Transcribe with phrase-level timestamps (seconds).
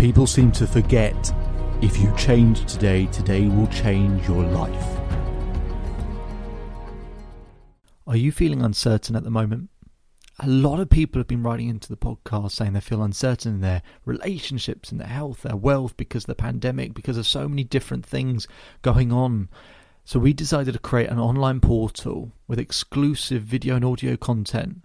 [0.00, 1.30] People seem to forget
[1.82, 4.98] if you change today, today will change your life.
[8.06, 9.68] Are you feeling uncertain at the moment?
[10.38, 13.60] A lot of people have been writing into the podcast saying they feel uncertain in
[13.60, 17.62] their relationships, in their health, their wealth because of the pandemic, because of so many
[17.62, 18.48] different things
[18.80, 19.50] going on.
[20.06, 24.82] So we decided to create an online portal with exclusive video and audio content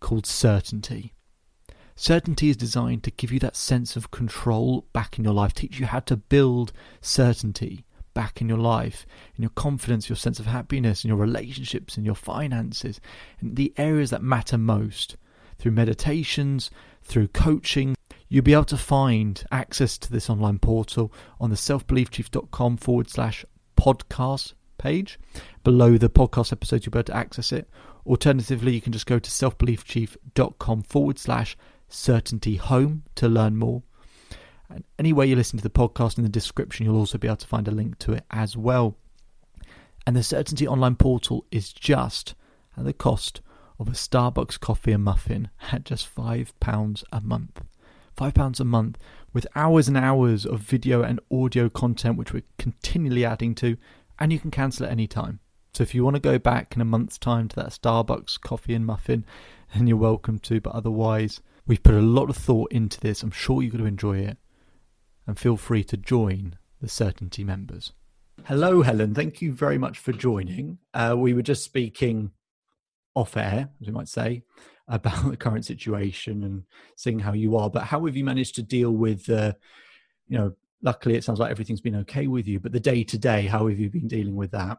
[0.00, 1.12] called Certainty.
[1.96, 5.78] Certainty is designed to give you that sense of control back in your life, teach
[5.78, 10.46] you how to build certainty back in your life, in your confidence, your sense of
[10.46, 13.00] happiness, in your relationships, in your finances,
[13.40, 15.16] in the areas that matter most.
[15.58, 16.70] Through meditations,
[17.02, 17.94] through coaching,
[18.28, 23.44] you'll be able to find access to this online portal on the selfbeliefchief.com forward slash
[23.76, 25.18] podcast page.
[25.62, 27.68] Below the podcast episodes, you'll be able to access it.
[28.06, 31.56] Alternatively, you can just go to selfbeliefchief.com forward slash
[31.90, 33.82] certainty home to learn more.
[34.68, 37.46] And anywhere you listen to the podcast in the description, you'll also be able to
[37.46, 38.96] find a link to it as well.
[40.06, 42.34] And the Certainty Online portal is just
[42.76, 43.40] at the cost
[43.78, 47.62] of a Starbucks coffee and muffin at just £5 a month.
[48.16, 48.98] £5 a month
[49.32, 53.76] with hours and hours of video and audio content, which we're continually adding to,
[54.18, 55.40] and you can cancel at any time.
[55.72, 58.74] So if you want to go back in a month's time to that Starbucks coffee
[58.74, 59.24] and muffin,
[59.74, 60.60] then you're welcome to.
[60.60, 63.22] But otherwise, we've put a lot of thought into this.
[63.22, 64.38] I'm sure you're going to enjoy it.
[65.24, 67.92] And feel free to join the Certainty members.
[68.46, 69.14] Hello, Helen.
[69.14, 70.78] Thank you very much for joining.
[70.92, 72.32] Uh, we were just speaking
[73.14, 74.42] off air, as we might say,
[74.88, 76.64] about the current situation and
[76.96, 77.70] seeing how you are.
[77.70, 79.52] But how have you managed to deal with, uh,
[80.26, 80.52] you know,
[80.82, 83.68] luckily it sounds like everything's been okay with you, but the day to day, how
[83.68, 84.78] have you been dealing with that?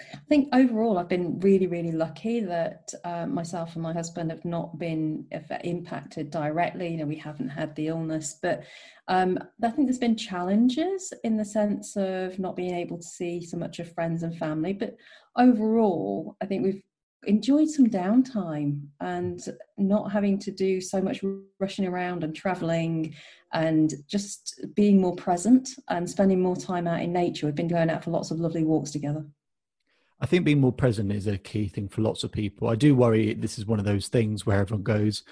[0.00, 4.44] I think overall, I've been really, really lucky that uh, myself and my husband have
[4.44, 5.26] not been
[5.64, 6.88] impacted directly.
[6.88, 8.64] You know, we haven't had the illness, but
[9.08, 13.44] um, I think there's been challenges in the sense of not being able to see
[13.44, 14.74] so much of friends and family.
[14.74, 14.96] But
[15.36, 16.82] overall, I think we've
[17.26, 19.40] enjoyed some downtime and
[19.78, 21.24] not having to do so much
[21.58, 23.14] rushing around and traveling
[23.52, 27.46] and just being more present and spending more time out in nature.
[27.46, 29.24] We've been going out for lots of lovely walks together.
[30.20, 32.68] I think being more present is a key thing for lots of people.
[32.68, 35.22] I do worry this is one of those things where everyone goes,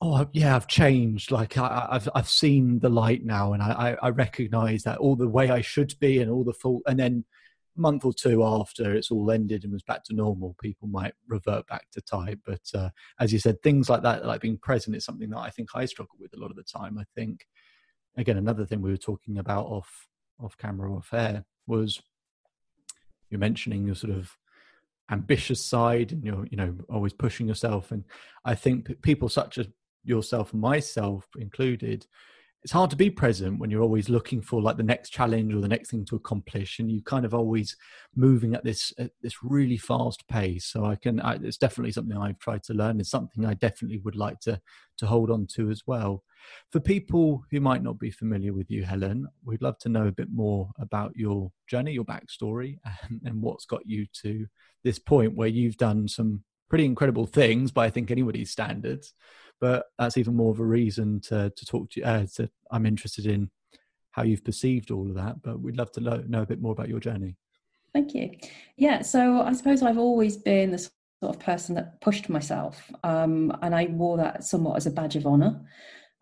[0.00, 1.30] "Oh, yeah, I've changed.
[1.30, 5.28] Like I, have I've seen the light now, and I, I recognize that all the
[5.28, 7.24] way I should be, and all the fault." And then
[7.76, 11.66] month or two after it's all ended and was back to normal, people might revert
[11.68, 12.40] back to type.
[12.44, 15.50] But uh, as you said, things like that, like being present, is something that I
[15.50, 16.98] think I struggle with a lot of the time.
[16.98, 17.46] I think
[18.16, 20.08] again, another thing we were talking about off
[20.42, 22.00] off camera or off air was
[23.30, 24.36] you're mentioning your sort of
[25.10, 27.90] ambitious side and you're you know always pushing yourself.
[27.90, 28.04] And
[28.44, 29.66] i think people such as
[30.04, 32.06] yourself myself included
[32.62, 35.60] it's hard to be present when you're always looking for like the next challenge or
[35.60, 37.74] the next thing to accomplish and you kind of always
[38.14, 40.66] moving at this at this really fast pace.
[40.66, 43.00] So i can I, it's definitely something i've tried to learn.
[43.00, 44.60] It's something i definitely would like to
[44.98, 46.22] to hold on to as well.
[46.70, 50.12] For people who might not be familiar with you helen we'd love to know a
[50.12, 52.78] bit more about your journey your backstory
[53.08, 54.46] and, and what's got you to
[54.84, 59.14] this point where you've done some pretty incredible things by i think anybody's standards
[59.60, 62.06] but that's even more of a reason to to talk to you.
[62.06, 63.50] Uh, to, I'm interested in
[64.10, 66.72] how you've perceived all of that, but we'd love to know, know a bit more
[66.72, 67.36] about your journey.
[67.92, 68.30] Thank you.
[68.76, 73.56] Yeah, so I suppose I've always been the sort of person that pushed myself, um,
[73.62, 75.60] and I wore that somewhat as a badge of honor.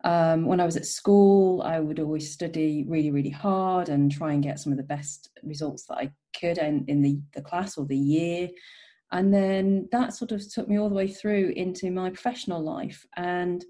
[0.03, 4.31] Um, when I was at school, I would always study really, really hard and try
[4.31, 7.77] and get some of the best results that I could in, in the, the class
[7.77, 8.49] or the year.
[9.11, 13.05] And then that sort of took me all the way through into my professional life.
[13.17, 13.63] And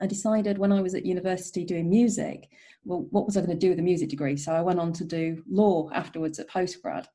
[0.00, 2.48] I decided when I was at university doing music,
[2.84, 4.36] well, what was I going to do with a music degree?
[4.36, 7.06] So I went on to do law afterwards at postgrad.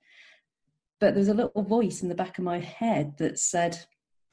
[0.99, 3.77] But there was a little voice in the back of my head that said,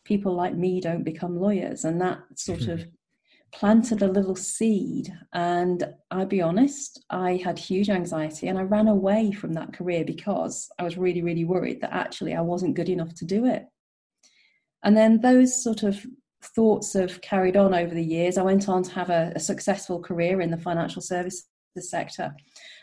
[0.05, 1.85] people like me don't become lawyers.
[1.85, 2.87] And that sort of
[3.53, 5.13] planted a little seed.
[5.33, 10.05] And I'll be honest, I had huge anxiety and I ran away from that career
[10.05, 13.67] because I was really, really worried that actually I wasn't good enough to do it.
[14.85, 16.05] And then those sort of
[16.55, 18.39] thoughts have carried on over the years.
[18.39, 21.47] I went on to have a, a successful career in the financial services
[21.81, 22.35] sector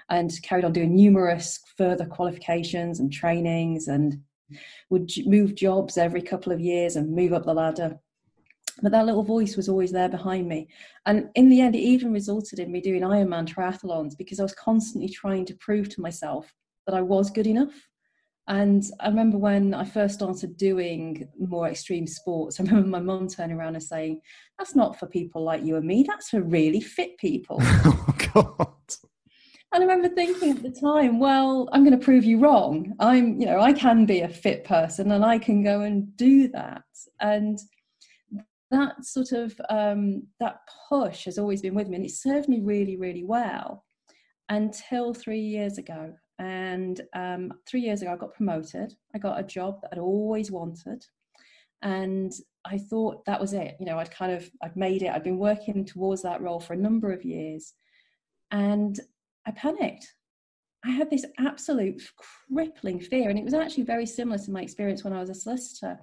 [0.10, 4.22] and carried on doing numerous further qualifications and trainings and
[4.90, 7.98] would move jobs every couple of years and move up the ladder.
[8.81, 10.68] But that little voice was always there behind me.
[11.06, 14.54] And in the end, it even resulted in me doing Ironman triathlons because I was
[14.54, 16.54] constantly trying to prove to myself
[16.86, 17.74] that I was good enough.
[18.48, 23.27] And I remember when I first started doing more extreme sports, I remember my mum
[23.27, 24.22] turning around and saying,
[24.60, 27.57] That's not for people like you and me, that's for really fit people.
[27.62, 28.72] oh, God.
[29.72, 32.94] And I remember thinking at the time, well, I'm going to prove you wrong.
[33.00, 36.48] I'm, you know, I can be a fit person and I can go and do
[36.50, 36.83] that.
[37.19, 37.60] And
[38.75, 42.60] that sort of um, that push has always been with me, and it served me
[42.62, 43.86] really, really well
[44.50, 46.13] until three years ago.
[46.38, 48.94] And um, three years ago, I got promoted.
[49.13, 51.06] I got a job that I'd always wanted,
[51.81, 52.31] and
[52.66, 53.75] I thought that was it.
[53.80, 55.12] You know, I'd kind of I'd made it.
[55.12, 57.74] I'd been working towards that role for a number of years,
[58.51, 59.00] and
[59.48, 60.13] I panicked.
[60.83, 62.01] I had this absolute
[62.54, 65.36] crippling fear, and it was actually very similar to my experience when I was a
[65.36, 65.98] solicitor.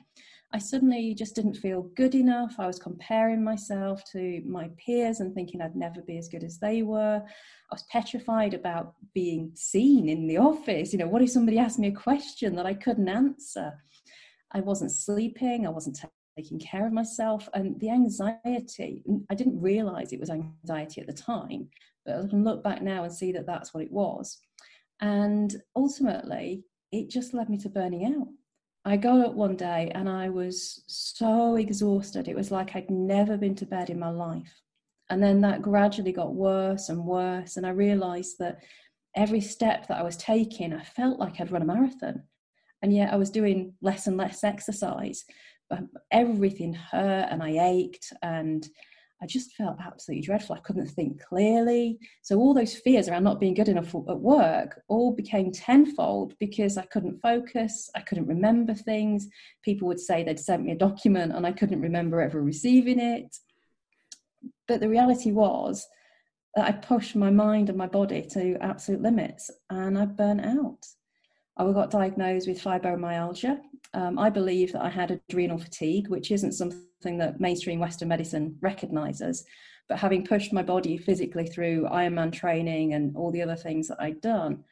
[0.54, 2.56] I suddenly just didn't feel good enough.
[2.58, 6.58] I was comparing myself to my peers and thinking I'd never be as good as
[6.58, 7.22] they were.
[7.24, 10.92] I was petrified about being seen in the office.
[10.92, 13.72] You know, what if somebody asked me a question that I couldn't answer?
[14.52, 15.98] I wasn't sleeping, I wasn't
[16.36, 17.48] taking care of myself.
[17.54, 21.68] And the anxiety, I didn't realize it was anxiety at the time,
[22.04, 24.38] but I can look back now and see that that's what it was.
[25.00, 28.28] And ultimately, it just led me to burning out.
[28.84, 32.26] I got up one day and I was so exhausted.
[32.26, 34.60] It was like I'd never been to bed in my life.
[35.08, 37.56] And then that gradually got worse and worse.
[37.56, 38.58] And I realized that
[39.14, 42.22] every step that I was taking, I felt like I'd run a marathon.
[42.82, 45.24] And yet I was doing less and less exercise.
[45.70, 45.80] But
[46.10, 48.12] everything hurt and I ached.
[48.22, 48.68] And
[49.22, 50.56] I just felt absolutely dreadful.
[50.56, 51.98] I couldn't think clearly.
[52.22, 56.76] So all those fears around not being good enough at work all became tenfold because
[56.76, 59.28] I couldn't focus, I couldn't remember things.
[59.64, 63.36] People would say they'd sent me a document and I couldn't remember ever receiving it.
[64.66, 65.86] But the reality was
[66.56, 70.84] that I pushed my mind and my body to absolute limits and I burnt out.
[71.56, 73.60] I got diagnosed with fibromyalgia.
[73.94, 78.56] Um, I believe that I had adrenal fatigue, which isn't something that mainstream Western medicine
[78.60, 79.44] recognizes.
[79.88, 84.00] But having pushed my body physically through Ironman training and all the other things that
[84.00, 84.64] I'd done,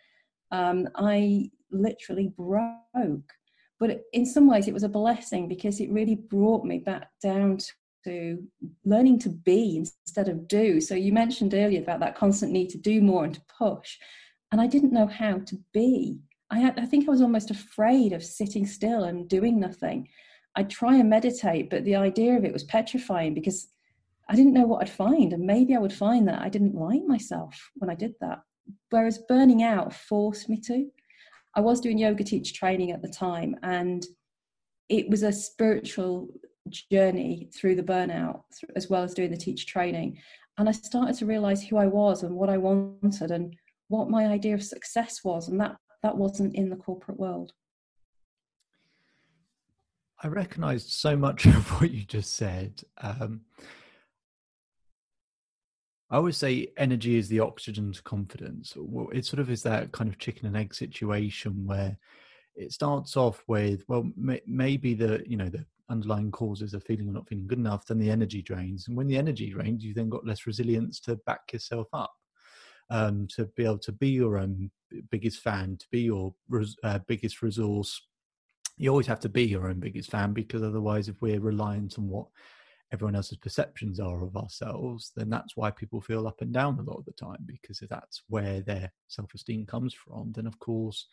[0.51, 3.31] um, I literally broke.
[3.79, 7.59] But in some ways, it was a blessing because it really brought me back down
[8.05, 8.39] to
[8.85, 10.81] learning to be instead of do.
[10.81, 13.99] So you mentioned earlier about that constant need to do more and to push.
[14.53, 16.21] And I didn't know how to be.
[16.51, 20.09] I, I think I was almost afraid of sitting still and doing nothing.
[20.57, 23.69] I'd try and meditate, but the idea of it was petrifying because
[24.29, 25.33] I didn't know what I'd find.
[25.33, 28.41] And maybe I would find that I didn't like myself when I did that.
[28.91, 30.89] Whereas burning out forced me to.
[31.55, 34.07] I was doing yoga teacher training at the time, and
[34.89, 36.29] it was a spiritual
[36.93, 38.43] journey through the burnout
[38.77, 40.19] as well as doing the teacher training.
[40.59, 43.55] And I started to realize who I was and what I wanted and
[43.89, 45.49] what my idea of success was.
[45.49, 47.53] And that, that wasn't in the corporate world.
[50.23, 52.83] I recognized so much of what you just said.
[52.99, 53.43] Um,
[56.11, 58.75] I always say energy is the oxygen to confidence.
[59.13, 61.97] It sort of is that kind of chicken and egg situation where
[62.57, 67.09] it starts off with, well, may, maybe the you know the underlying causes of feeling
[67.09, 69.95] or not feeling good enough, then the energy drains, and when the energy drains, you
[69.95, 72.13] then got less resilience to back yourself up,
[72.91, 74.71] um, to be able to be your own
[75.11, 76.35] biggest fan, to be your
[76.85, 78.01] uh, biggest resource,
[78.81, 82.09] you always have to be your own biggest fan because otherwise if we're reliant on
[82.09, 82.27] what
[82.93, 86.83] everyone else's perceptions are of ourselves then that's why people feel up and down a
[86.83, 91.07] lot of the time because if that's where their self-esteem comes from then of course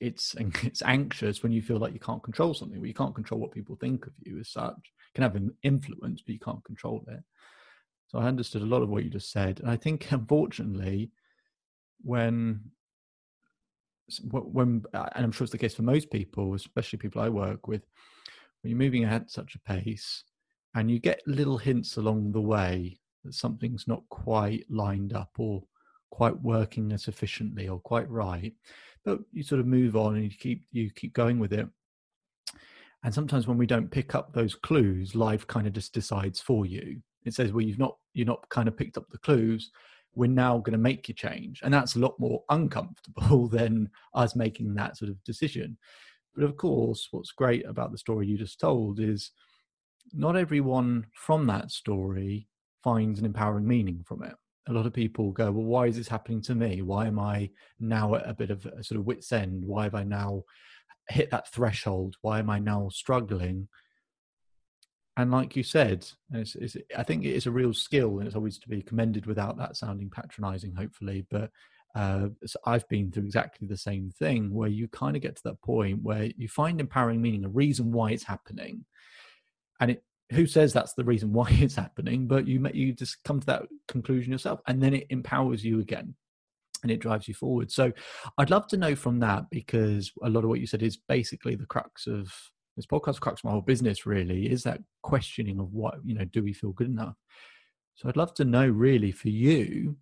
[0.00, 0.34] it's
[0.64, 3.52] it's anxious when you feel like you can't control something well you can't control what
[3.52, 4.74] people think of you as such.
[4.74, 7.22] You can have an influence but you can't control it
[8.12, 9.60] so i understood a lot of what you just said.
[9.60, 11.10] And i think unfortunately
[12.02, 12.60] when
[14.30, 17.66] when uh, and i'm sure it's the case for most people especially people i work
[17.66, 17.82] with
[18.60, 20.24] when you're moving at such a pace
[20.74, 25.62] and you get little hints along the way that something's not quite lined up or
[26.10, 28.54] quite working as efficiently or quite right
[29.04, 31.68] but you sort of move on and you keep you keep going with it.
[33.04, 36.66] And sometimes when we don't pick up those clues life kind of just decides for
[36.66, 39.70] you it says well you've not you're not kind of picked up the clues
[40.14, 41.60] we're now going to make you change.
[41.62, 45.76] And that's a lot more uncomfortable than us making that sort of decision.
[46.34, 49.30] But of course, what's great about the story you just told is
[50.12, 52.48] not everyone from that story
[52.82, 54.34] finds an empowering meaning from it.
[54.68, 56.82] A lot of people go, Well, why is this happening to me?
[56.82, 57.50] Why am I
[57.80, 59.64] now at a bit of a sort of wit's end?
[59.64, 60.44] Why have I now
[61.08, 62.16] hit that threshold?
[62.22, 63.68] Why am I now struggling?
[65.16, 68.36] And like you said, it's, it's, I think it is a real skill and it's
[68.36, 71.26] always to be commended without that sounding patronizing, hopefully.
[71.30, 71.50] But
[71.94, 75.42] uh, so I've been through exactly the same thing where you kind of get to
[75.44, 78.86] that point where you find empowering meaning, a reason why it's happening.
[79.80, 83.40] And it, who says that's the reason why it's happening, but you, you just come
[83.40, 86.14] to that conclusion yourself and then it empowers you again
[86.82, 87.70] and it drives you forward.
[87.70, 87.92] So
[88.38, 91.54] I'd love to know from that because a lot of what you said is basically
[91.54, 92.32] the crux of
[92.76, 96.42] this podcast, of my whole business really is that questioning of what, you know, do
[96.42, 97.16] we feel good enough?
[97.94, 99.96] So I'd love to know really for you,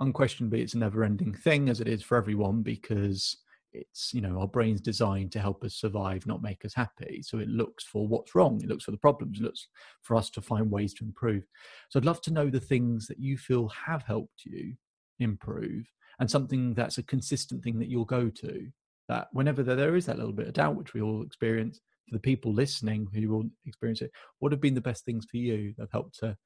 [0.00, 3.36] unquestionably it's a never ending thing as it is for everyone because
[3.72, 7.22] it's you know our brain's designed to help us survive not make us happy.
[7.22, 8.60] So it looks for what's wrong.
[8.62, 9.40] It looks for the problems.
[9.40, 9.68] It looks
[10.02, 11.44] for us to find ways to improve.
[11.88, 14.74] So i'd love to know the things that you feel have helped you
[15.20, 15.86] improve
[16.20, 18.68] and something that's a consistent thing that you'll go to
[19.08, 22.20] that whenever there is that little bit of doubt which we all experience for the
[22.20, 25.88] people listening who will experience it what have been the best things for you that
[25.92, 26.36] helped to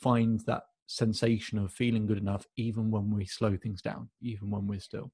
[0.00, 4.66] find that sensation of feeling good enough even when we slow things down even when
[4.66, 5.12] we're still?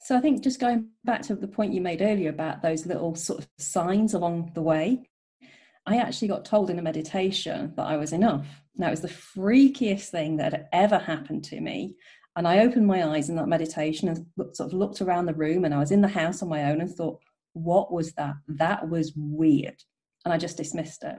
[0.00, 3.14] So i think just going back to the point you made earlier about those little
[3.14, 5.08] sort of signs along the way
[5.86, 8.46] i actually got told in a meditation that i was enough.
[8.76, 11.96] Now it was the freakiest thing that had ever happened to me
[12.36, 15.34] and I opened my eyes in that meditation and looked, sort of looked around the
[15.34, 17.20] room, and I was in the house on my own and thought,
[17.52, 18.34] what was that?
[18.48, 19.76] That was weird.
[20.24, 21.16] And I just dismissed it.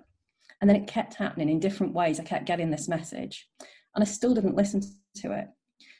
[0.59, 2.19] And then it kept happening in different ways.
[2.19, 3.47] I kept getting this message,
[3.93, 4.81] and I still didn't listen
[5.17, 5.47] to it.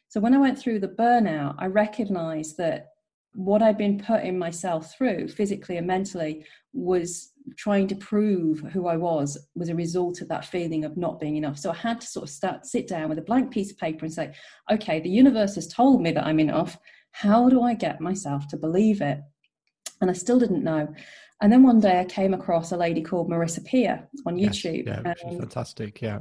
[0.07, 2.89] So when I went through the burnout, I recognized that
[3.35, 8.95] what I'd been putting myself through physically and mentally was trying to prove who I
[8.95, 11.59] was was a result of that feeling of not being enough.
[11.59, 14.05] So I had to sort of start sit down with a blank piece of paper
[14.05, 14.33] and say,
[14.71, 16.77] okay, the universe has told me that I'm enough.
[17.11, 19.19] How do I get myself to believe it?
[20.01, 20.87] And I still didn't know.
[21.41, 24.87] And then one day I came across a lady called Marissa Peer on YouTube.
[24.87, 26.01] Yes, yeah, she's fantastic.
[26.01, 26.19] Yeah.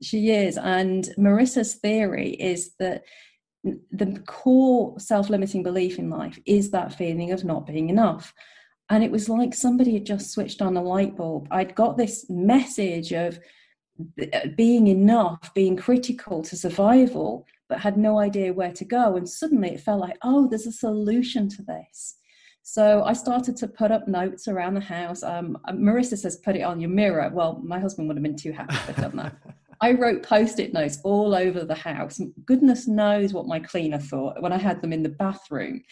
[0.00, 0.56] She is.
[0.56, 3.02] And Marissa's theory is that
[3.64, 8.32] the core self limiting belief in life is that feeling of not being enough.
[8.90, 11.48] And it was like somebody had just switched on a light bulb.
[11.50, 13.38] I'd got this message of
[14.56, 19.16] being enough, being critical to survival, but had no idea where to go.
[19.16, 22.16] And suddenly it felt like, oh, there's a solution to this.
[22.62, 25.22] So I started to put up notes around the house.
[25.22, 27.30] Um, Marissa says, put it on your mirror.
[27.32, 29.36] Well, my husband would have been too happy to have done that.
[29.80, 32.20] I wrote post it notes all over the house.
[32.44, 35.82] Goodness knows what my cleaner thought when I had them in the bathroom,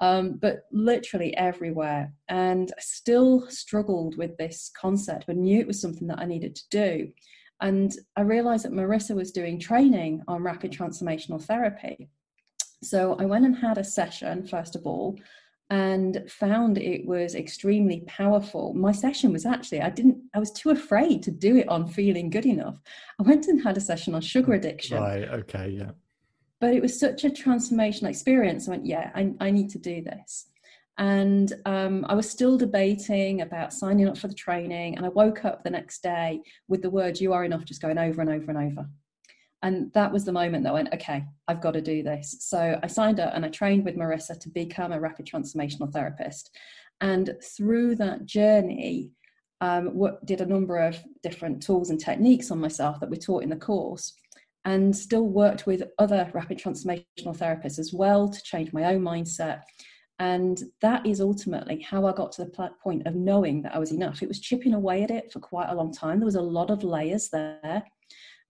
[0.00, 2.12] um, but literally everywhere.
[2.28, 6.56] And I still struggled with this concept, but knew it was something that I needed
[6.56, 7.12] to do.
[7.60, 12.08] And I realized that Marissa was doing training on rapid transformational therapy.
[12.82, 15.18] So I went and had a session, first of all,
[15.70, 18.72] and found it was extremely powerful.
[18.74, 22.30] My session was actually, I didn't, I was too afraid to do it on feeling
[22.30, 22.80] good enough.
[23.18, 24.98] I went and had a session on sugar mm, addiction.
[24.98, 25.90] Right, okay, yeah.
[26.60, 28.68] But it was such a transformational experience.
[28.68, 30.46] I went, yeah, I, I need to do this.
[30.98, 34.96] And um, I was still debating about signing up for the training.
[34.96, 37.98] And I woke up the next day with the words, you are enough, just going
[37.98, 38.88] over and over and over.
[39.62, 42.36] And that was the moment that I went, okay, I've got to do this.
[42.40, 46.54] So I signed up and I trained with Marissa to become a rapid transformational therapist.
[47.00, 49.10] And through that journey,
[49.60, 53.42] um, what, did a number of different tools and techniques on myself that we taught
[53.42, 54.14] in the course
[54.66, 57.04] and still worked with other rapid transformational
[57.36, 59.62] therapists as well to change my own mindset.
[60.18, 63.92] And that is ultimately how I got to the point of knowing that I was
[63.92, 64.22] enough.
[64.22, 66.18] It was chipping away at it for quite a long time.
[66.18, 67.84] There was a lot of layers there.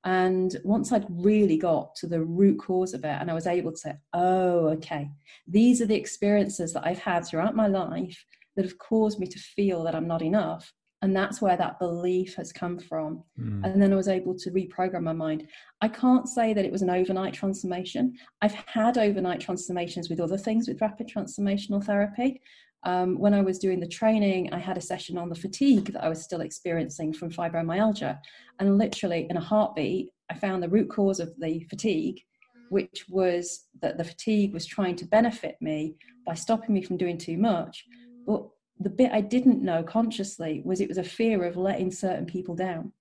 [0.06, 3.72] And once I'd really got to the root cause of it, and I was able
[3.72, 5.10] to say, oh, okay,
[5.48, 9.38] these are the experiences that I've had throughout my life that have caused me to
[9.38, 10.72] feel that I'm not enough.
[11.02, 13.24] And that's where that belief has come from.
[13.38, 13.64] Mm.
[13.64, 15.48] And then I was able to reprogram my mind.
[15.80, 18.14] I can't say that it was an overnight transformation.
[18.42, 22.40] I've had overnight transformations with other things with rapid transformational therapy.
[22.84, 26.04] Um, when I was doing the training, I had a session on the fatigue that
[26.04, 28.18] I was still experiencing from fibromyalgia.
[28.60, 32.20] And literally, in a heartbeat, I found the root cause of the fatigue,
[32.68, 37.18] which was that the fatigue was trying to benefit me by stopping me from doing
[37.18, 37.84] too much.
[38.26, 38.46] But
[38.78, 42.54] the bit I didn't know consciously was it was a fear of letting certain people
[42.54, 42.92] down.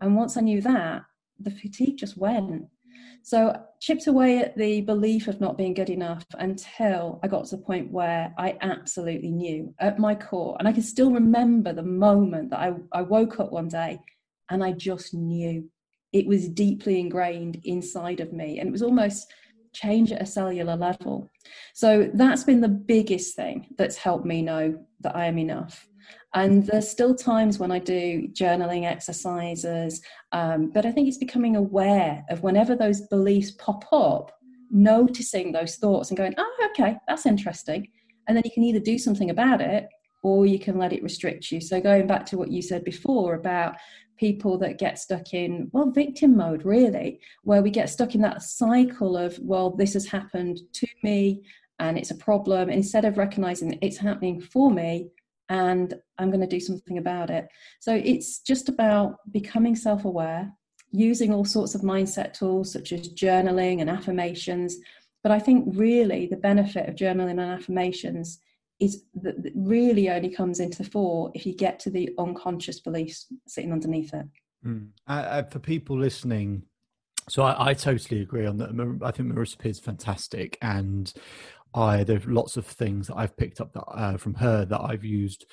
[0.00, 1.02] And once I knew that,
[1.40, 2.66] the fatigue just went.
[3.26, 7.56] So chipped away at the belief of not being good enough until I got to
[7.56, 11.82] the point where I absolutely knew at my core, and I can still remember the
[11.82, 13.98] moment that I, I woke up one day
[14.48, 15.68] and I just knew
[16.12, 19.26] it was deeply ingrained inside of me, and it was almost
[19.72, 21.28] change at a cellular level.
[21.74, 25.88] So that's been the biggest thing that's helped me know that I am enough.
[26.34, 31.56] And there's still times when I do journaling exercises, um, but I think it's becoming
[31.56, 34.32] aware of whenever those beliefs pop up,
[34.70, 37.88] noticing those thoughts and going, oh, okay, that's interesting.
[38.28, 39.88] And then you can either do something about it
[40.22, 41.60] or you can let it restrict you.
[41.60, 43.76] So, going back to what you said before about
[44.18, 48.42] people that get stuck in, well, victim mode, really, where we get stuck in that
[48.42, 51.42] cycle of, well, this has happened to me
[51.78, 52.70] and it's a problem.
[52.70, 55.10] Instead of recognizing that it's happening for me,
[55.48, 57.48] and I'm going to do something about it.
[57.80, 60.52] So it's just about becoming self aware,
[60.90, 64.76] using all sorts of mindset tools such as journaling and affirmations.
[65.22, 68.40] But I think really the benefit of journaling and affirmations
[68.78, 73.26] is that really only comes into the fore if you get to the unconscious beliefs
[73.46, 74.26] sitting underneath it.
[74.64, 74.88] Mm.
[75.06, 76.62] Uh, for people listening,
[77.28, 79.00] so I, I, totally agree on that.
[79.02, 81.12] I think Marissa Peer is fantastic, and
[81.76, 85.04] I there's lots of things that I've picked up that, uh, from her that I've
[85.04, 85.46] used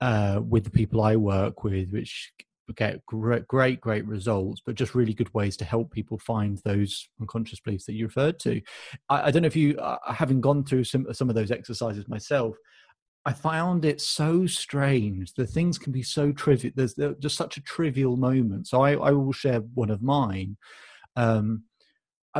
[0.00, 2.32] uh, with the people I work with, which
[2.74, 7.08] get great, great, great results, but just really good ways to help people find those
[7.20, 8.60] unconscious beliefs that you referred to.
[9.08, 12.08] I, I don't know if you, uh, having gone through some some of those exercises
[12.08, 12.56] myself,
[13.24, 15.34] I found it so strange.
[15.34, 16.72] The things can be so trivial.
[16.76, 18.68] There's just such a trivial moment.
[18.68, 20.56] So I, I will share one of mine.
[21.16, 21.64] Um,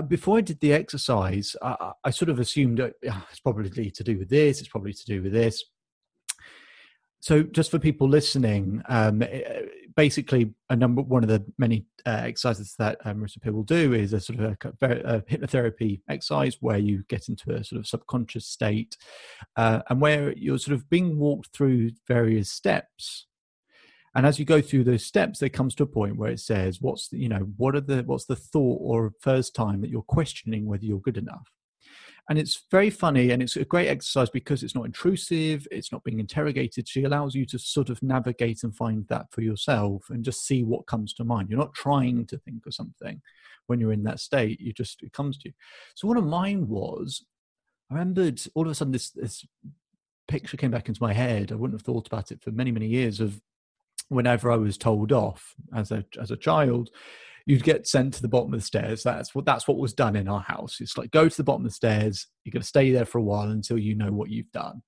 [0.02, 4.18] before I did the exercise, I, I sort of assumed uh, it's probably to do
[4.18, 5.64] with this, it's probably to do with this.
[7.20, 9.62] So, just for people listening, um, eh,
[9.96, 14.12] basically, a number one of the many uh, exercises that um, Marissa will do is
[14.12, 18.46] a sort of a, a, hypnotherapy exercise where you get into a sort of subconscious
[18.46, 18.96] state,
[19.56, 23.26] uh, and where you're sort of being walked through various steps
[24.16, 26.80] and as you go through those steps there comes to a point where it says
[26.80, 30.02] what's the, you know what are the what's the thought or first time that you're
[30.02, 31.52] questioning whether you're good enough?
[32.28, 36.02] And it's very funny and it's a great exercise because it's not intrusive it's not
[36.02, 36.88] being interrogated.
[36.88, 40.64] She allows you to sort of navigate and find that for yourself and just see
[40.64, 41.50] what comes to mind.
[41.50, 43.21] You're not trying to think of something
[43.69, 45.54] when you're in that state you just it comes to you.
[45.95, 47.25] So one of mine was
[47.90, 49.47] i remembered all of a sudden this this
[50.26, 51.52] picture came back into my head.
[51.52, 53.40] I wouldn't have thought about it for many many years of
[54.08, 56.90] whenever I was told off as a as a child,
[57.47, 59.02] you'd get sent to the bottom of the stairs.
[59.02, 60.80] That's what that's what was done in our house.
[60.80, 62.26] It's like go to the bottom of the stairs.
[62.45, 64.82] You're going to stay there for a while until you know what you've done.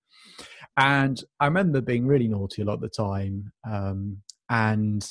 [0.77, 3.53] And I remember being really naughty a lot of the time.
[3.69, 4.19] Um,
[4.51, 5.07] and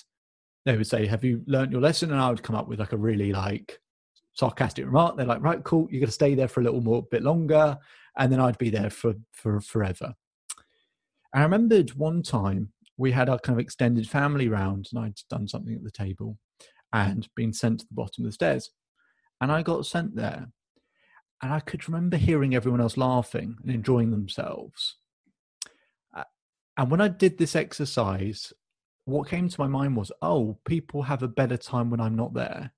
[0.65, 2.93] they would say, "Have you learned your lesson?" And I would come up with like
[2.93, 3.79] a really like
[4.33, 5.17] sarcastic remark.
[5.17, 5.87] They're like, "Right, cool.
[5.89, 7.77] You're going to stay there for a little more bit longer,"
[8.17, 10.13] and then I'd be there for for forever.
[11.33, 15.47] I remembered one time we had our kind of extended family round and I'd done
[15.47, 16.37] something at the table
[16.91, 18.71] and been sent to the bottom of the stairs.
[19.39, 20.47] And I got sent there.
[21.41, 24.95] And I could remember hearing everyone else laughing and enjoying themselves.
[26.15, 26.23] Uh,
[26.75, 28.51] and when I did this exercise,
[29.05, 32.33] what came to my mind was, oh, people have a better time when I'm not
[32.33, 32.73] there.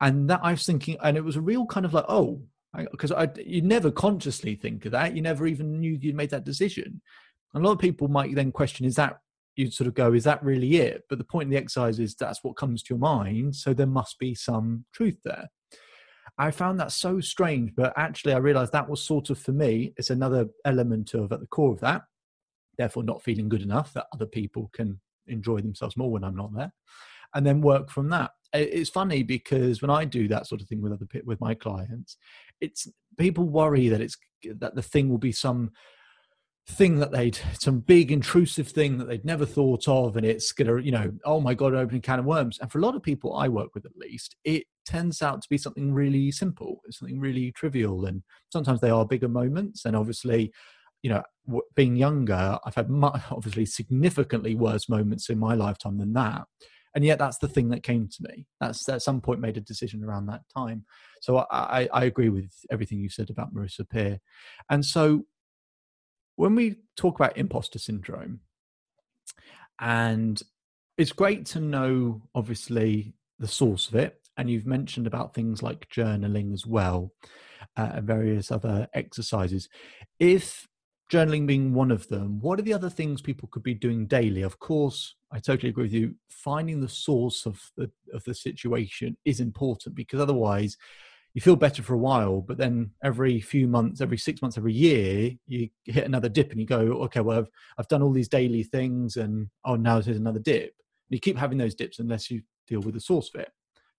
[0.00, 2.42] And that I was thinking, and it was a real kind of like, oh,
[2.90, 3.12] because
[3.44, 5.14] you never consciously think of that.
[5.14, 7.00] You never even knew you'd made that decision.
[7.54, 9.18] A lot of people might then question, is that
[9.56, 11.02] you'd sort of go, is that really it?
[11.08, 13.54] But the point of the exercise is that's what comes to your mind.
[13.54, 15.48] So there must be some truth there.
[16.36, 19.92] I found that so strange, but actually I realized that was sort of for me,
[19.96, 22.02] it's another element of at the core of that,
[22.76, 26.54] therefore not feeling good enough that other people can enjoy themselves more when I'm not
[26.54, 26.72] there.
[27.34, 28.32] And then work from that.
[28.52, 32.16] It's funny because when I do that sort of thing with other with my clients,
[32.60, 32.88] it's
[33.18, 35.72] people worry that it's that the thing will be some
[36.66, 40.80] thing that they'd some big intrusive thing that they'd never thought of and it's gonna
[40.80, 42.58] you know oh my god opening can of worms.
[42.58, 45.48] And for a lot of people i work with at least it tends out to
[45.48, 49.84] be something really simple something really trivial and sometimes they are bigger moments.
[49.84, 50.52] And obviously
[51.02, 51.22] you know
[51.74, 52.88] being younger i've had
[53.30, 56.44] obviously significantly worse moments in my lifetime than that.
[56.94, 58.46] And yet that's the thing that came to me.
[58.60, 60.84] That's at some point made a decision around that time.
[61.20, 64.20] So i, I agree with everything you said about marissa peer.
[64.70, 65.24] And so
[66.36, 68.40] when we talk about imposter syndrome,
[69.80, 70.40] and
[70.96, 74.20] it's great to know, obviously, the source of it.
[74.36, 77.12] And you've mentioned about things like journaling as well,
[77.76, 79.68] uh, and various other exercises.
[80.18, 80.66] If
[81.12, 84.42] journaling being one of them, what are the other things people could be doing daily?
[84.42, 86.14] Of course, I totally agree with you.
[86.28, 90.76] Finding the source of the of the situation is important because otherwise
[91.34, 94.72] you feel better for a while, but then every few months, every six months, every
[94.72, 98.28] year, you hit another dip and you go, okay, well, I've, I've done all these
[98.28, 100.62] daily things and oh, now there's another dip.
[100.62, 103.50] And you keep having those dips unless you deal with the source of it.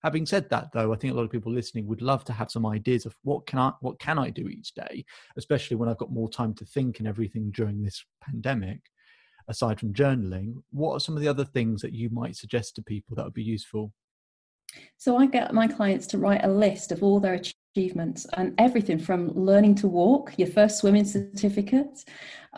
[0.02, 2.52] Having said that, though, I think a lot of people listening would love to have
[2.52, 5.04] some ideas of what can I what can I do each day,
[5.36, 8.80] especially when I've got more time to think and everything during this pandemic.
[9.48, 12.84] Aside from journaling, what are some of the other things that you might suggest to
[12.84, 13.92] people that would be useful?
[14.98, 17.40] So I get my clients to write a list of all their
[17.76, 22.04] achievements and everything from learning to walk, your first swimming certificate,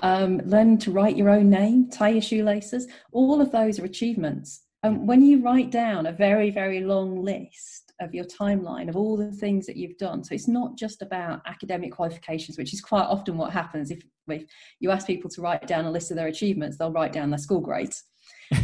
[0.02, 2.88] um, learning to write your own name, tie your shoelaces.
[3.12, 4.64] All of those are achievements.
[4.84, 9.18] And when you write down a very, very long list of your timeline of all
[9.18, 13.06] the things that you've done, so it's not just about academic qualifications, which is quite
[13.06, 14.46] often what happens if, if
[14.80, 17.40] you ask people to write down a list of their achievements, they'll write down their
[17.40, 18.04] school grades.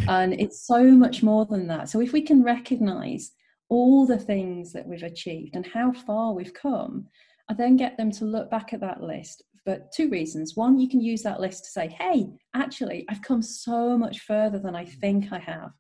[0.08, 1.89] And it's so much more than that.
[1.89, 3.32] So if we can recognize
[3.69, 7.08] all the things that we've achieved and how far we've come,
[7.50, 10.56] I then get them to look back at that list for two reasons.
[10.56, 14.60] One, you can use that list to say, hey, actually, I've come so much further
[14.60, 15.72] than I think I have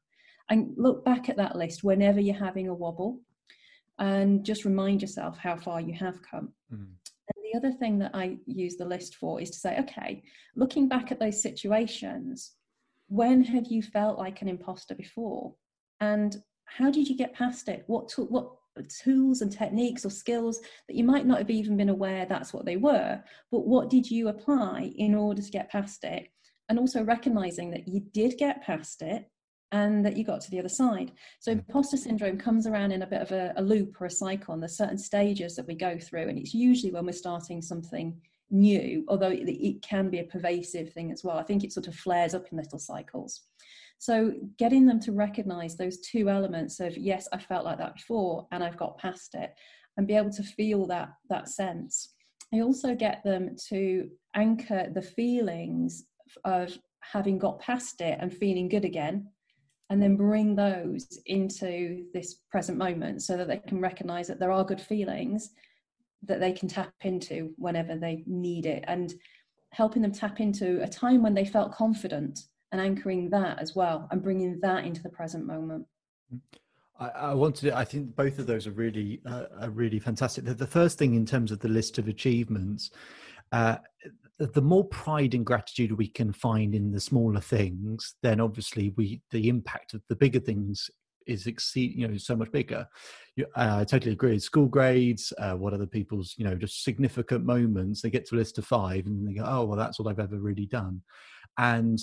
[0.49, 3.19] and look back at that list whenever you're having a wobble
[3.99, 6.51] and just remind yourself how far you have come.
[6.73, 6.87] Mm.
[7.35, 10.23] And the other thing that I use the list for is to say, okay,
[10.55, 12.53] looking back at those situations,
[13.07, 15.53] when have you felt like an imposter before?
[15.99, 16.35] And
[16.65, 17.83] how did you get past it?
[17.87, 18.51] What, to- what
[19.03, 22.65] tools and techniques or skills that you might not have even been aware that's what
[22.65, 26.29] they were, but what did you apply in order to get past it?
[26.69, 29.29] And also recognizing that you did get past it
[29.71, 31.11] and that you got to the other side.
[31.39, 31.59] So mm.
[31.59, 34.61] imposter syndrome comes around in a bit of a, a, loop or a cycle, and
[34.61, 38.15] there's certain stages that we go through, and it's usually when we're starting something
[38.49, 41.37] new, although it, it can be a pervasive thing as well.
[41.37, 43.41] I think it sort of flares up in little cycles.
[43.97, 48.47] So getting them to recognize those two elements of yes, I felt like that before,
[48.51, 49.53] and I've got past it,
[49.97, 52.13] and be able to feel that that sense.
[52.53, 56.03] I also get them to anchor the feelings
[56.43, 59.27] of having got past it and feeling good again
[59.89, 64.51] and then bring those into this present moment so that they can recognize that there
[64.51, 65.51] are good feelings
[66.25, 69.13] that they can tap into whenever they need it and
[69.71, 72.39] helping them tap into a time when they felt confident
[72.71, 75.85] and anchoring that as well and bringing that into the present moment
[76.99, 77.69] I, I wanted.
[77.69, 80.45] To, I think both of those are really, uh, are really fantastic.
[80.45, 82.91] The, the, first thing in terms of the list of achievements,
[83.51, 83.77] uh,
[84.37, 89.21] the more pride and gratitude we can find in the smaller things, then obviously we
[89.31, 90.89] the impact of the bigger things
[91.27, 92.87] is exceed you know so much bigger.
[93.55, 94.37] Uh, I totally agree.
[94.39, 98.01] School grades, uh, what other people's you know just significant moments.
[98.01, 100.19] They get to a list of five and they go, oh well, that's all I've
[100.19, 101.01] ever really done,
[101.57, 101.99] and.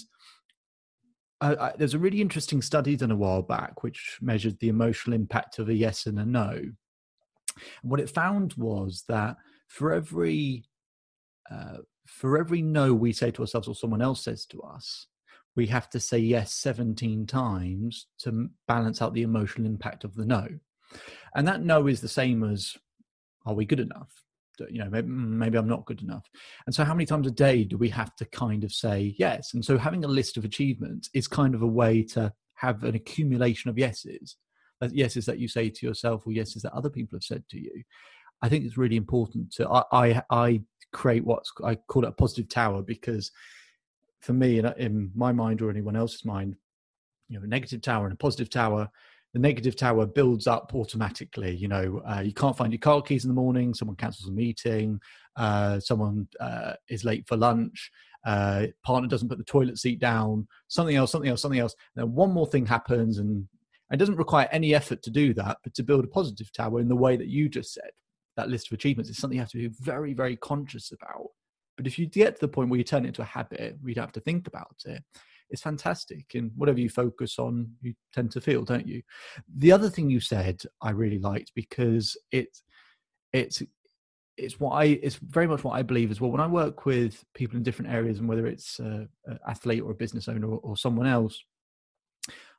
[1.42, 5.58] I, there's a really interesting study done a while back which measured the emotional impact
[5.58, 6.50] of a yes and a no.
[6.50, 10.64] And what it found was that for every
[11.50, 15.06] uh, for every no we say to ourselves or someone else says to us,
[15.60, 20.24] we have to say yes 17 times to balance out the emotional impact of the
[20.24, 20.48] no.
[21.34, 22.78] And that no is the same as,
[23.44, 24.10] are we good enough?
[24.70, 26.24] You know, maybe, maybe I'm not good enough.
[26.64, 29.52] And so, how many times a day do we have to kind of say yes?
[29.52, 32.94] And so, having a list of achievements is kind of a way to have an
[32.94, 34.36] accumulation of yeses.
[34.82, 37.82] Yeses that you say to yourself, or yeses that other people have said to you.
[38.40, 39.68] I think it's really important to.
[39.68, 40.60] I I, I
[40.94, 43.30] create what's I call it a positive tower because
[44.20, 46.56] for me, in, in my mind or anyone else's mind,
[47.28, 48.90] you know, a negative tower and a positive tower
[49.32, 51.54] the negative tower builds up automatically.
[51.54, 53.74] You know, uh, you can't find your car keys in the morning.
[53.74, 55.00] Someone cancels a meeting.
[55.36, 57.90] Uh, someone uh, is late for lunch.
[58.26, 60.46] Uh, partner doesn't put the toilet seat down.
[60.68, 61.12] Something else.
[61.12, 61.42] Something else.
[61.42, 61.74] Something else.
[61.94, 63.46] And then one more thing happens, and
[63.92, 66.88] it doesn't require any effort to do that, but to build a positive tower in
[66.88, 67.90] the way that you just said
[68.36, 71.28] that list of achievements is something you have to be very, very conscious about.
[71.80, 73.88] But if you get to the point where you turn it into a habit, where
[73.88, 75.02] you don't have to think about it,
[75.48, 76.26] it's fantastic.
[76.34, 79.00] And whatever you focus on, you tend to feel, don't you?
[79.56, 82.62] The other thing you said I really liked because it's
[83.32, 83.62] it's
[84.36, 86.30] it's what I it's very much what I believe as well.
[86.30, 89.08] When I work with people in different areas, and whether it's an
[89.48, 91.42] athlete or a business owner or, or someone else,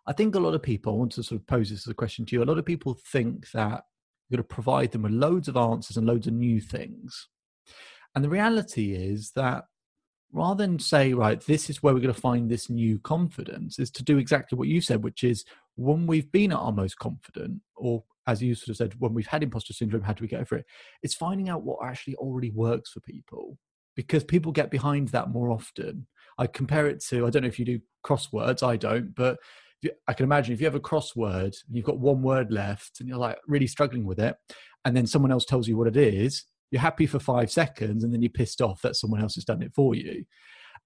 [0.08, 1.94] I think a lot of people I want to sort of pose this as a
[1.94, 2.42] question to you.
[2.42, 3.84] A lot of people think that
[4.30, 7.28] you're going to provide them with loads of answers and loads of new things.
[8.16, 9.66] And the reality is that
[10.34, 13.92] rather than say, right, this is where we're going to find this new confidence, is
[13.92, 15.46] to do exactly what you said, which is
[15.76, 19.28] when we've been at our most confident, or as you sort of said, when we've
[19.28, 20.66] had imposter syndrome, how do we get over it?
[21.04, 23.58] It's finding out what actually already works for people
[23.96, 26.08] because people get behind that more often.
[26.38, 29.38] I compare it to I don't know if you do crosswords, I don't, but
[30.08, 33.10] I can imagine if you have a crossword and you've got one word left and
[33.10, 34.36] you're like really struggling with it,
[34.86, 38.14] and then someone else tells you what it is, you're happy for five seconds and
[38.14, 40.26] then you're pissed off that someone else has done it for you.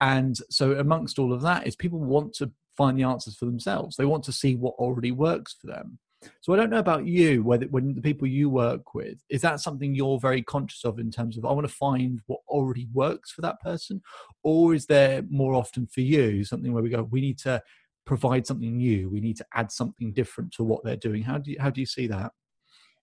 [0.02, 3.96] And so, amongst all of that, is people want to find the answers for themselves.
[3.96, 6.00] They want to see what already works for them.
[6.42, 9.60] So I don't know about you, whether when the people you work with, is that
[9.60, 13.32] something you're very conscious of in terms of I want to find what already works
[13.32, 14.02] for that person,
[14.44, 17.62] or is there more often for you something where we go, we need to
[18.06, 21.24] provide something new, we need to add something different to what they're doing?
[21.24, 22.32] How do you how do you see that?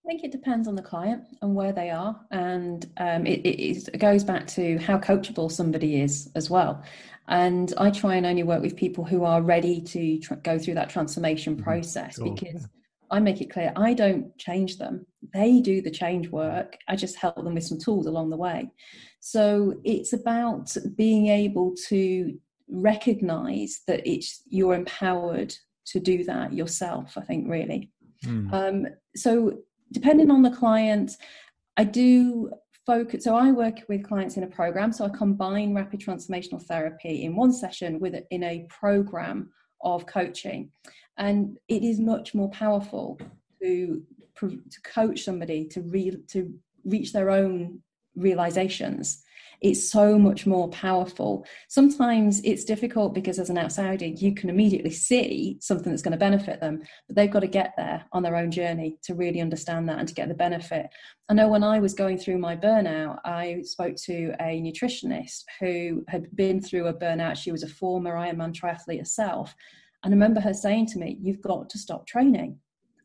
[0.05, 3.89] I think it depends on the client and where they are, and um, it, it,
[3.89, 6.83] it, goes back to how coachable somebody is as well.
[7.29, 10.75] And I try and only work with people who are ready to tr- go through
[10.75, 11.63] that transformation mm-hmm.
[11.63, 12.35] process sure.
[12.35, 12.67] because
[13.13, 15.07] I make it clear I don't change them.
[15.33, 16.79] They do the change work.
[16.89, 18.71] I just help them with some tools along the way.
[19.21, 22.37] So it's about being able to
[22.69, 25.55] recognize that it's you're empowered
[25.87, 27.17] to do that yourself.
[27.17, 27.91] I think really.
[28.25, 28.53] Mm.
[28.53, 29.59] Um, so
[29.93, 31.17] depending on the client,
[31.77, 32.51] I do
[32.87, 33.25] focus.
[33.25, 34.93] So I work with clients in a program.
[34.93, 39.51] So I combine rapid transformational therapy in one session with in a program
[39.83, 40.71] of coaching,
[41.19, 43.21] and it is much more powerful
[43.63, 44.03] to
[44.41, 46.53] to coach somebody to re, to
[46.85, 47.81] reach their own
[48.17, 49.23] realizations
[49.63, 51.47] it's so much more powerful.
[51.69, 56.19] Sometimes it's difficult because as an outsider, you can immediately see something that's going to
[56.19, 59.89] benefit them, but they've got to get there on their own journey to really understand
[59.89, 60.89] that and to get the benefit.
[61.29, 66.05] I know when I was going through my burnout, I spoke to a nutritionist who
[66.09, 67.37] had been through a burnout.
[67.37, 69.55] She was a former Ironman triathlete herself.
[70.03, 72.59] And I remember her saying to me, You've got to stop training.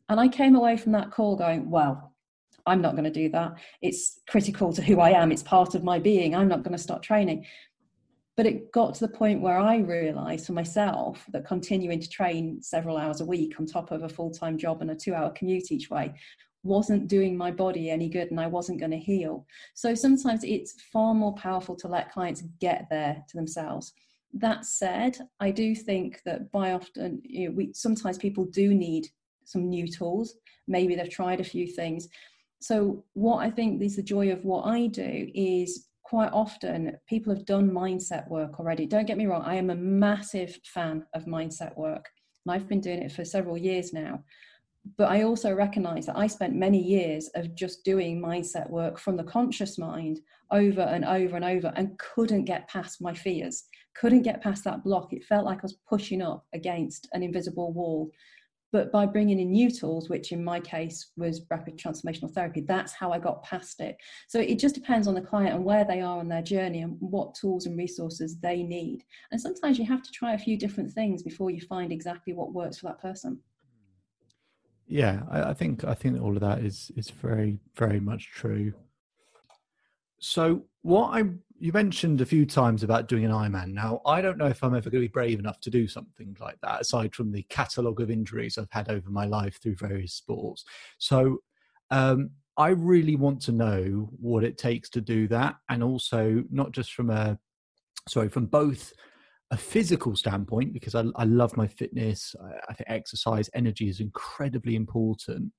[0.08, 2.07] And I came away from that call going, Well,
[2.68, 3.54] I'm not going to do that.
[3.82, 5.32] It's critical to who I am.
[5.32, 6.34] It's part of my being.
[6.34, 7.46] I'm not going to start training.
[8.36, 12.62] But it got to the point where I realized for myself that continuing to train
[12.62, 15.30] several hours a week on top of a full time job and a two hour
[15.30, 16.14] commute each way
[16.62, 19.46] wasn't doing my body any good and I wasn't going to heal.
[19.74, 23.92] So sometimes it's far more powerful to let clients get there to themselves.
[24.34, 29.08] That said, I do think that by often, you know, we sometimes people do need
[29.44, 30.36] some new tools.
[30.66, 32.08] Maybe they've tried a few things
[32.60, 37.34] so what i think is the joy of what i do is quite often people
[37.34, 38.86] have done mindset work already.
[38.86, 42.08] Don't get me wrong i am a massive fan of mindset work
[42.44, 44.24] and i've been doing it for several years now.
[44.96, 49.18] But i also recognize that i spent many years of just doing mindset work from
[49.18, 53.64] the conscious mind over and over and over and couldn't get past my fears.
[53.94, 55.12] Couldn't get past that block.
[55.12, 58.10] It felt like i was pushing up against an invisible wall
[58.72, 62.92] but by bringing in new tools which in my case was rapid transformational therapy that's
[62.92, 63.96] how i got past it.
[64.28, 66.96] So it just depends on the client and where they are on their journey and
[67.00, 69.04] what tools and resources they need.
[69.30, 72.52] And sometimes you have to try a few different things before you find exactly what
[72.52, 73.40] works for that person.
[74.86, 78.72] Yeah i, I think i think all of that is is very very much true.
[80.20, 81.24] So what I
[81.58, 83.72] you mentioned a few times about doing an Ironman.
[83.72, 86.36] Now I don't know if I'm ever going to be brave enough to do something
[86.40, 90.14] like that, aside from the catalogue of injuries I've had over my life through various
[90.14, 90.64] sports.
[90.98, 91.38] So
[91.90, 96.72] um, I really want to know what it takes to do that, and also not
[96.72, 97.38] just from a
[98.08, 98.92] sorry from both
[99.50, 102.34] a physical standpoint because I, I love my fitness.
[102.42, 105.52] I, I think exercise, energy is incredibly important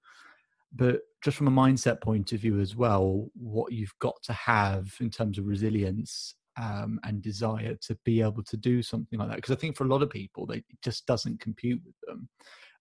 [0.73, 4.93] but just from a mindset point of view as well, what you've got to have
[4.99, 9.37] in terms of resilience um, and desire to be able to do something like that.
[9.37, 12.29] Because I think for a lot of people, they, it just doesn't compute with them.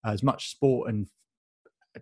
[0.04, 1.06] As much sport and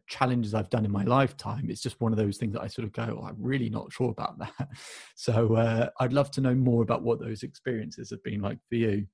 [0.08, 2.86] challenges I've done in my lifetime, it's just one of those things that I sort
[2.86, 4.68] of go, oh, I'm really not sure about that.
[5.14, 8.76] So uh, I'd love to know more about what those experiences have been like for
[8.76, 9.06] you.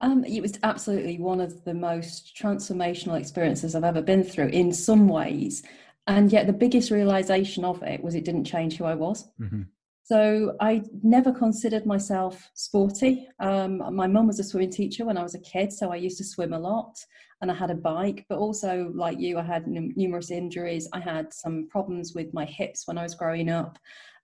[0.00, 4.72] Um, it was absolutely one of the most transformational experiences I've ever been through in
[4.72, 5.62] some ways.
[6.06, 9.28] And yet, the biggest realization of it was it didn't change who I was.
[9.40, 9.62] Mm-hmm.
[10.02, 13.28] So, I never considered myself sporty.
[13.38, 16.18] Um, my mum was a swimming teacher when I was a kid, so I used
[16.18, 16.96] to swim a lot
[17.40, 18.24] and I had a bike.
[18.28, 20.88] But also, like you, I had n- numerous injuries.
[20.92, 23.78] I had some problems with my hips when I was growing up.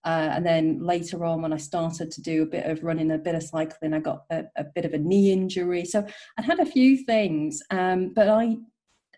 [0.06, 3.18] Uh, and then later on, when I started to do a bit of running, a
[3.18, 5.84] bit of cycling, I got a, a bit of a knee injury.
[5.84, 6.06] So
[6.38, 8.56] I had a few things, um, but I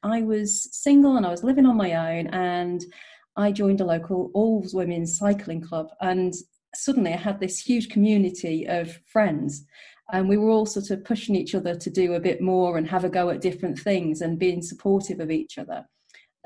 [0.02, 2.82] I was single and I was living on my own, and
[3.36, 6.32] I joined a local all women's cycling club, and
[6.74, 9.66] suddenly I had this huge community of friends.
[10.10, 12.88] And we were all sort of pushing each other to do a bit more and
[12.88, 15.84] have a go at different things and being supportive of each other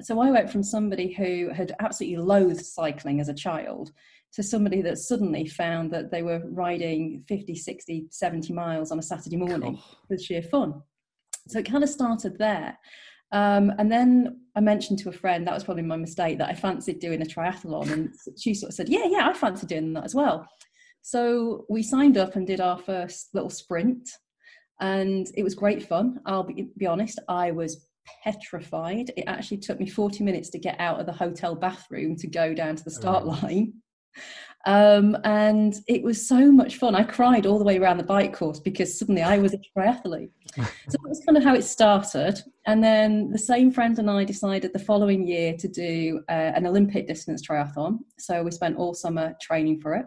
[0.01, 3.93] So I went from somebody who had absolutely loathed cycling as a child
[4.35, 9.03] to somebody that suddenly found that they were riding 50, 60, 70 miles on a
[9.03, 9.97] Saturday morning oh.
[10.09, 10.83] with sheer fun.
[11.49, 12.79] So it kind of started there.
[13.33, 16.55] Um, and then I mentioned to a friend, that was probably my mistake, that I
[16.55, 17.91] fancied doing a triathlon.
[17.91, 20.47] And she sort of said, Yeah, yeah, I fancy doing that as well.
[21.03, 24.09] So we signed up and did our first little sprint.
[24.81, 26.21] And it was great fun.
[26.27, 27.87] I'll be, be honest, I was
[28.25, 29.13] petrified.
[29.17, 32.55] It actually took me 40 minutes to get out of the hotel bathroom to go
[32.55, 33.75] down to the start line.
[34.65, 36.95] Um, and it was so much fun.
[36.95, 40.31] I cried all the way around the bike course because suddenly I was a triathlete.
[40.57, 42.41] so that was kind of how it started.
[42.67, 46.67] And then the same friend and I decided the following year to do uh, an
[46.67, 47.99] Olympic distance triathlon.
[48.19, 50.07] So we spent all summer training for it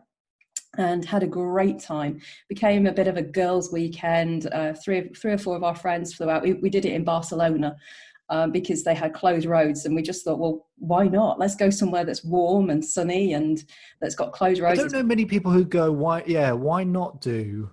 [0.77, 2.21] and had a great time.
[2.47, 4.47] Became a bit of a girls' weekend.
[4.53, 6.43] Uh, three, three or four of our friends flew out.
[6.43, 7.75] We, we did it in Barcelona,
[8.29, 9.85] um, because they had closed roads.
[9.85, 11.39] And we just thought, well, why not?
[11.39, 13.63] Let's go somewhere that's warm and sunny and
[14.01, 14.79] that's got closed roads.
[14.79, 17.69] I don't know many people who go, why, yeah, why not do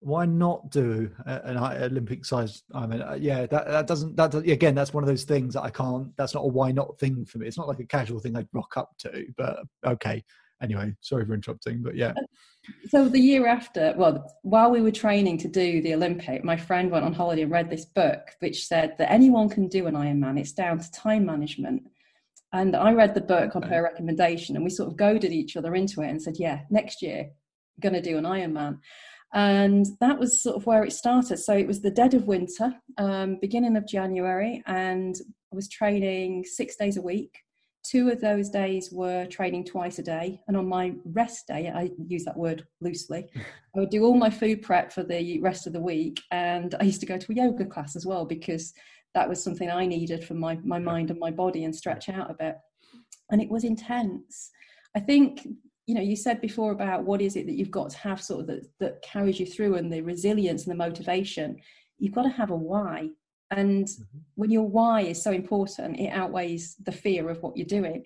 [0.00, 2.62] why not do an Olympic size?
[2.72, 4.74] I mean, uh, yeah, that that doesn't that again.
[4.74, 6.16] That's one of those things that I can't.
[6.16, 7.48] That's not a why not thing for me.
[7.48, 9.26] It's not like a casual thing I'd rock up to.
[9.36, 10.22] But okay,
[10.62, 11.82] anyway, sorry for interrupting.
[11.82, 12.14] But yeah,
[12.88, 16.90] so the year after, well, while we were training to do the Olympic, my friend
[16.90, 20.38] went on holiday and read this book which said that anyone can do an Ironman.
[20.38, 21.82] It's down to time management.
[22.52, 25.74] And I read the book on her recommendation, and we sort of goaded each other
[25.74, 27.28] into it and said, "Yeah, next year,
[27.78, 28.78] going to do an Ironman."
[29.34, 31.36] And that was sort of where it started.
[31.36, 35.14] So it was the dead of winter, um, beginning of January, and
[35.52, 37.38] I was training six days a week
[37.88, 40.40] Two of those days were training twice a day.
[40.46, 43.26] And on my rest day, I use that word loosely,
[43.76, 46.20] I would do all my food prep for the rest of the week.
[46.30, 48.74] And I used to go to a yoga class as well because
[49.14, 52.30] that was something I needed for my, my mind and my body and stretch out
[52.30, 52.56] a bit.
[53.30, 54.50] And it was intense.
[54.94, 55.46] I think
[55.86, 58.42] you know you said before about what is it that you've got to have sort
[58.42, 61.56] of that, that carries you through and the resilience and the motivation
[61.98, 63.08] you've got to have a why
[63.50, 64.18] and mm-hmm.
[64.34, 68.04] when your why is so important, it outweighs the fear of what you're doing.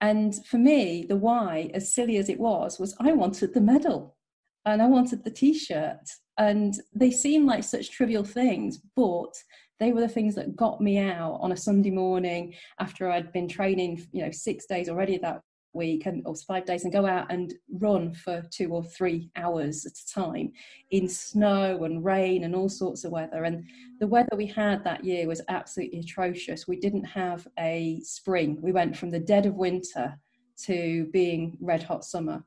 [0.00, 4.16] And for me, the why, as silly as it was, was I wanted the medal
[4.64, 6.08] and I wanted the t shirt.
[6.38, 9.34] And they seem like such trivial things, but
[9.78, 13.48] they were the things that got me out on a Sunday morning after I'd been
[13.48, 17.30] training, you know, six days already that week and or five days and go out
[17.30, 20.52] and run for two or three hours at a time
[20.90, 23.44] in snow and rain and all sorts of weather.
[23.44, 23.64] And
[24.00, 26.68] the weather we had that year was absolutely atrocious.
[26.68, 28.58] We didn't have a spring.
[28.60, 30.18] We went from the dead of winter
[30.64, 32.44] to being red hot summer.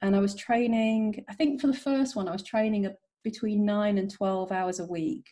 [0.00, 2.88] And i was training i think for the first one i was training
[3.24, 5.26] between 9 and 12 hours a week.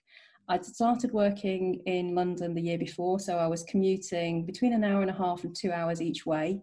[0.49, 5.01] I'd started working in London the year before, so I was commuting between an hour
[5.01, 6.61] and a half and two hours each way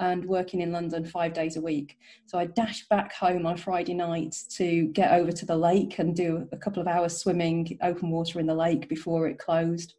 [0.00, 1.98] and working in London five days a week.
[2.26, 6.16] So I dashed back home on Friday night to get over to the lake and
[6.16, 9.94] do a couple of hours swimming open water in the lake before it closed.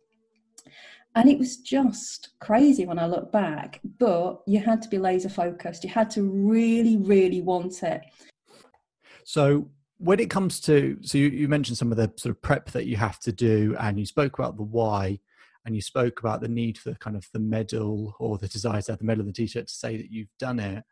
[1.13, 5.29] And it was just crazy when I look back, but you had to be laser
[5.29, 5.83] focused.
[5.83, 8.01] You had to really, really want it.
[9.23, 12.71] So, when it comes to, so you, you mentioned some of the sort of prep
[12.71, 15.19] that you have to do, and you spoke about the why
[15.65, 18.91] and you spoke about the need for kind of the medal or the desire to
[18.93, 20.83] have the medal and the t-shirt to say that you've done it.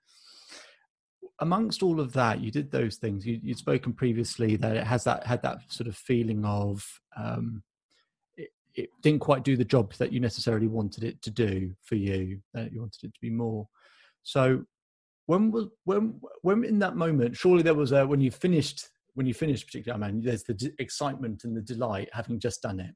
[1.40, 3.26] Amongst all of that you did those things.
[3.26, 6.86] You, would spoken previously that it has that had that sort of feeling of
[7.18, 7.64] um,
[8.38, 11.96] it, it, didn't quite do the job that you necessarily wanted it to do for
[11.96, 13.68] you that you wanted it to be more.
[14.24, 14.66] So
[15.30, 19.28] when was when when in that moment surely there was a when you finished when
[19.28, 22.80] you finished particularly i mean there's the d- excitement and the delight having just done
[22.80, 22.96] it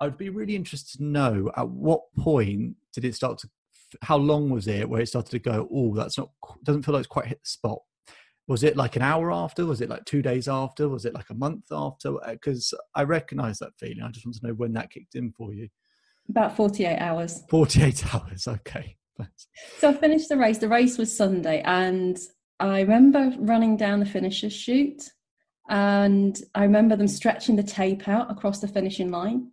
[0.00, 3.48] I'd be really interested to know at what point did it start to,
[4.02, 6.30] how long was it where it started to go, oh, that's not,
[6.62, 7.78] doesn't feel like it's quite hit the spot.
[8.46, 9.66] Was it like an hour after?
[9.66, 10.88] Was it like two days after?
[10.88, 12.14] Was it like a month after?
[12.30, 14.02] Because uh, I recognize that feeling.
[14.02, 15.68] I just want to know when that kicked in for you.
[16.30, 17.42] About 48 hours.
[17.50, 18.96] 48 hours, okay.
[19.18, 19.48] Thanks.
[19.78, 20.58] So I finished the race.
[20.58, 22.18] The race was Sunday, and
[22.60, 25.02] I remember running down the finisher's chute,
[25.68, 29.50] and I remember them stretching the tape out across the finishing line.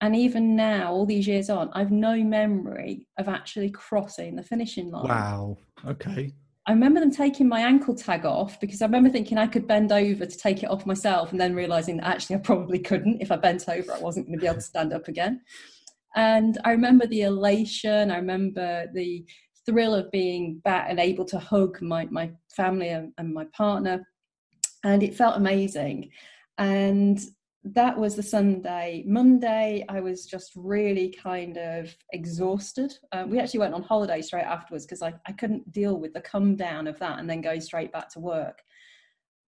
[0.00, 4.90] And even now, all these years on, I've no memory of actually crossing the finishing
[4.90, 5.08] line.
[5.08, 5.58] Wow.
[5.86, 6.32] Okay.
[6.66, 9.92] I remember them taking my ankle tag off because I remember thinking I could bend
[9.92, 13.20] over to take it off myself and then realizing that actually I probably couldn't.
[13.20, 15.40] If I bent over, I wasn't going to be able to stand up again.
[16.14, 19.24] And I remember the elation, I remember the
[19.66, 24.06] thrill of being back and able to hug my, my family and, and my partner.
[24.84, 26.10] And it felt amazing.
[26.58, 27.20] And
[27.62, 29.04] that was the Sunday.
[29.06, 32.94] Monday, I was just really kind of exhausted.
[33.12, 36.22] Um, we actually went on holiday straight afterwards because I, I couldn't deal with the
[36.22, 38.62] come down of that and then going straight back to work.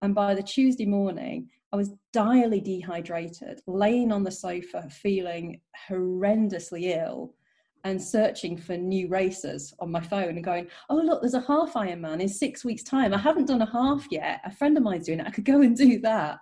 [0.03, 6.95] And by the Tuesday morning, I was direly dehydrated, laying on the sofa, feeling horrendously
[6.95, 7.35] ill
[7.85, 11.73] and searching for new races on my phone and going, oh, look, there's a half
[11.73, 13.15] Ironman in six weeks' time.
[13.15, 14.41] I haven't done a half yet.
[14.45, 15.27] A friend of mine's doing it.
[15.27, 16.41] I could go and do that.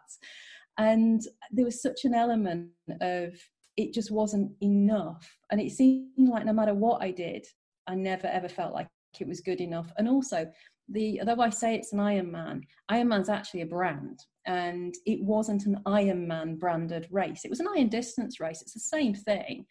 [0.80, 1.20] And
[1.50, 2.70] there was such an element
[3.02, 3.34] of
[3.76, 5.28] it just wasn't enough.
[5.50, 7.46] And it seemed like no matter what I did,
[7.86, 8.88] I never ever felt like
[9.20, 9.92] it was good enough.
[9.98, 10.50] And also,
[10.88, 15.80] the although I say it's an Ironman, Ironman's actually a brand, and it wasn't an
[15.86, 17.44] Ironman branded race.
[17.44, 18.62] It was an iron distance race.
[18.62, 19.66] It's the same thing,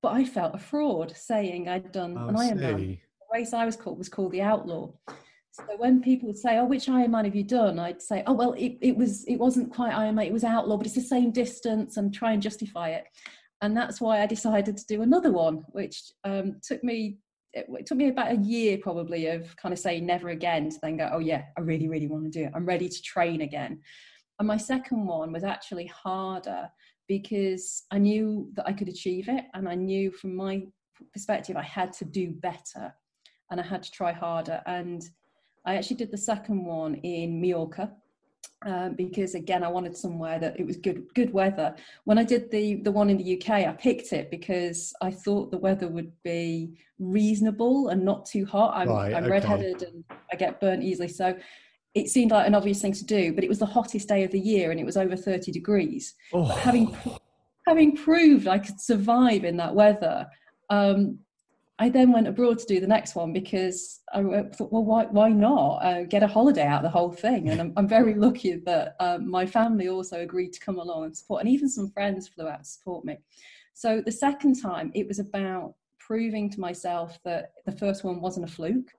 [0.00, 2.78] but I felt a fraud saying I'd done oh, an Ironman.
[2.78, 2.98] The
[3.34, 4.92] race I was called was called the Outlaw.
[5.56, 8.52] So when people would say, "Oh, which Ironman have you done?" I'd say, "Oh, well,
[8.52, 10.26] it, it was it wasn't quite Ironman.
[10.26, 13.04] It was Outlaw, but it's the same distance," and try and justify it.
[13.62, 17.18] And that's why I decided to do another one, which um, took me
[17.54, 20.78] it, it took me about a year probably of kind of saying never again to
[20.82, 22.52] then go, "Oh yeah, I really really want to do it.
[22.54, 23.80] I'm ready to train again."
[24.38, 26.68] And my second one was actually harder
[27.08, 30.66] because I knew that I could achieve it, and I knew from my
[31.14, 32.94] perspective I had to do better,
[33.50, 34.60] and I had to try harder.
[34.66, 35.02] And
[35.66, 37.92] I actually did the second one in Mallorca.
[38.64, 41.74] Um, because again, I wanted somewhere that it was good, good weather.
[42.04, 45.50] When I did the the one in the UK, I picked it because I thought
[45.50, 48.74] the weather would be reasonable and not too hot.
[48.74, 49.30] I'm, right, I'm okay.
[49.30, 51.36] redheaded and I get burnt easily, so
[51.94, 54.30] it seemed like an obvious thing to do, but it was the hottest day of
[54.30, 56.14] the year and it was over 30 degrees.
[56.32, 56.44] Oh.
[56.44, 56.96] Having
[57.66, 60.26] having proved I could survive in that weather,
[60.70, 61.18] um,
[61.78, 65.28] I then went abroad to do the next one because I thought, well, why why
[65.28, 67.50] not uh, get a holiday out of the whole thing?
[67.50, 71.16] And I'm, I'm very lucky that um, my family also agreed to come along and
[71.16, 73.18] support, and even some friends flew out to support me.
[73.74, 78.48] So the second time, it was about proving to myself that the first one wasn't
[78.48, 78.92] a fluke.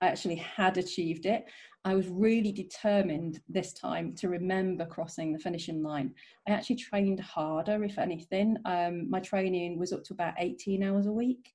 [0.00, 1.44] I actually had achieved it.
[1.84, 6.14] I was really determined this time to remember crossing the finishing line.
[6.48, 8.56] I actually trained harder, if anything.
[8.64, 11.53] Um, my training was up to about 18 hours a week.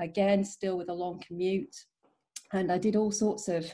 [0.00, 1.74] Again, still with a long commute.
[2.52, 3.70] And I did all sorts of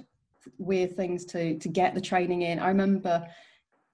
[0.58, 2.58] weird things to, to get the training in.
[2.58, 3.26] I remember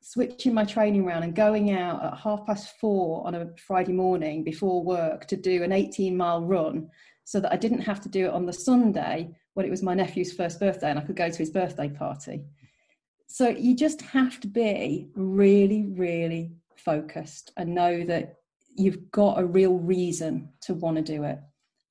[0.00, 4.42] switching my training around and going out at half past four on a Friday morning
[4.42, 6.88] before work to do an 18 mile run
[7.24, 9.94] so that I didn't have to do it on the Sunday when it was my
[9.94, 12.44] nephew's first birthday and I could go to his birthday party.
[13.26, 18.36] So you just have to be really, really focused and know that
[18.74, 21.38] you've got a real reason to want to do it.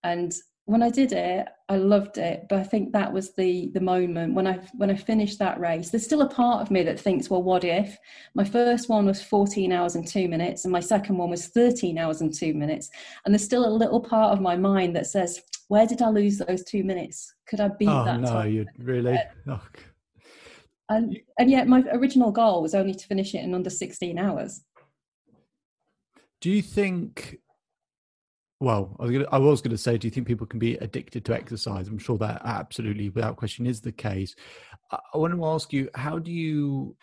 [0.04, 0.34] And
[0.66, 2.45] when I did it, I loved it.
[2.47, 5.89] But I think that was the the moment when I when I finished that race.
[5.89, 7.97] There's still a part of me that thinks, well, what if?
[8.36, 11.97] My first one was 14 hours and two minutes, and my second one was 13
[11.97, 12.91] hours and two minutes.
[13.26, 16.38] And there's still a little part of my mind that says, where did I lose
[16.38, 17.34] those two minutes?
[17.47, 18.20] Could I beat oh, that?
[18.20, 19.18] No, you really.
[19.47, 19.62] Oh.
[20.91, 24.62] And and yet my original goal was only to finish it in under 16 hours.
[26.41, 27.38] Do you think?
[28.60, 30.76] Well, I was, gonna, I was going to say, do you think people can be
[30.76, 31.88] addicted to exercise?
[31.88, 34.36] I'm sure that absolutely, without question, is the case.
[34.91, 36.95] I, I want to ask you, how do you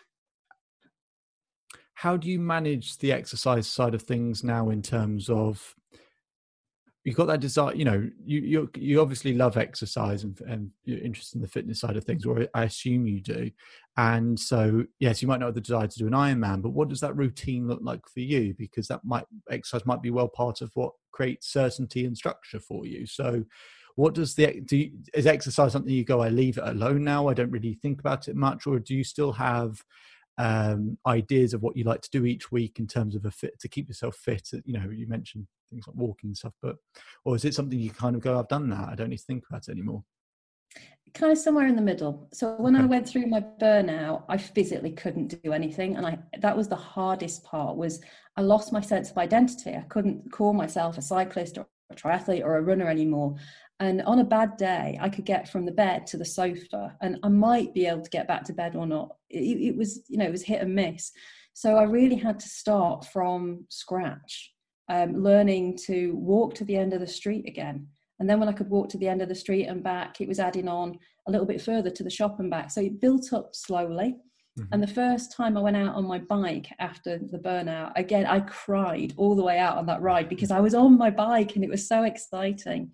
[1.95, 5.73] how do you manage the exercise side of things now in terms of
[7.07, 10.99] you've got that desire you know you you you obviously love exercise and, and you're
[10.99, 13.49] interested in the fitness side of things or i assume you do.
[13.95, 16.89] And so yes you might not have the desire to do an ironman but what
[16.89, 18.53] does that routine look like for you?
[18.57, 22.85] Because that might exercise might be well part of what creates certainty and structure for
[22.85, 23.05] you.
[23.05, 23.45] So
[23.95, 27.27] what does the do you, is exercise something you go i leave it alone now
[27.27, 29.81] i don't really think about it much or do you still have
[30.37, 33.59] um, ideas of what you like to do each week in terms of a fit
[33.59, 36.75] to keep yourself fit you know you mentioned things like walking and stuff but
[37.25, 39.25] or is it something you kind of go i've done that i don't need to
[39.25, 40.03] think about it anymore
[41.13, 42.27] kind of somewhere in the middle.
[42.33, 42.83] So when okay.
[42.83, 46.75] i went through my burnout i physically couldn't do anything and i that was the
[46.75, 48.01] hardest part was
[48.35, 49.75] i lost my sense of identity.
[49.75, 53.35] I couldn't call myself a cyclist or a triathlete or a runner anymore
[53.79, 57.17] and on a bad day i could get from the bed to the sofa and
[57.23, 60.17] i might be able to get back to bed or not it, it was you
[60.17, 61.11] know it was hit and miss
[61.53, 64.51] so i really had to start from scratch
[64.89, 67.87] um, learning to walk to the end of the street again.
[68.19, 70.27] And then when I could walk to the end of the street and back, it
[70.27, 70.97] was adding on
[71.27, 72.71] a little bit further to the shop and back.
[72.71, 74.15] So it built up slowly.
[74.57, 74.73] Mm-hmm.
[74.73, 78.39] And the first time I went out on my bike after the burnout, again, I
[78.41, 81.63] cried all the way out on that ride because I was on my bike and
[81.63, 82.91] it was so exciting.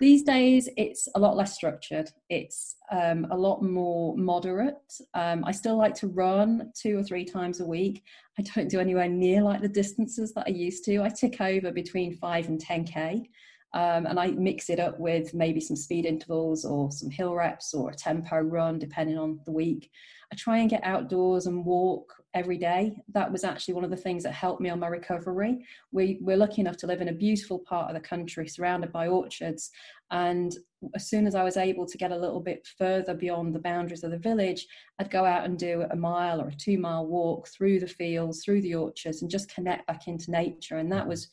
[0.00, 2.10] These days, it's a lot less structured.
[2.28, 4.92] It's um, a lot more moderate.
[5.14, 8.04] Um, I still like to run two or three times a week.
[8.38, 11.02] I don't do anywhere near like the distances that I used to.
[11.02, 13.26] I tick over between five and 10K.
[13.74, 17.72] Um, and I mix it up with maybe some speed intervals or some hill reps
[17.72, 19.90] or a tempo run, depending on the week.
[20.32, 22.96] I try and get outdoors and walk every day.
[23.12, 25.66] That was actually one of the things that helped me on my recovery.
[25.90, 29.08] We, we're lucky enough to live in a beautiful part of the country surrounded by
[29.08, 29.70] orchards.
[30.10, 30.56] And
[30.94, 34.04] as soon as I was able to get a little bit further beyond the boundaries
[34.04, 34.66] of the village,
[34.98, 38.42] I'd go out and do a mile or a two mile walk through the fields,
[38.42, 40.76] through the orchards, and just connect back into nature.
[40.76, 41.28] And that was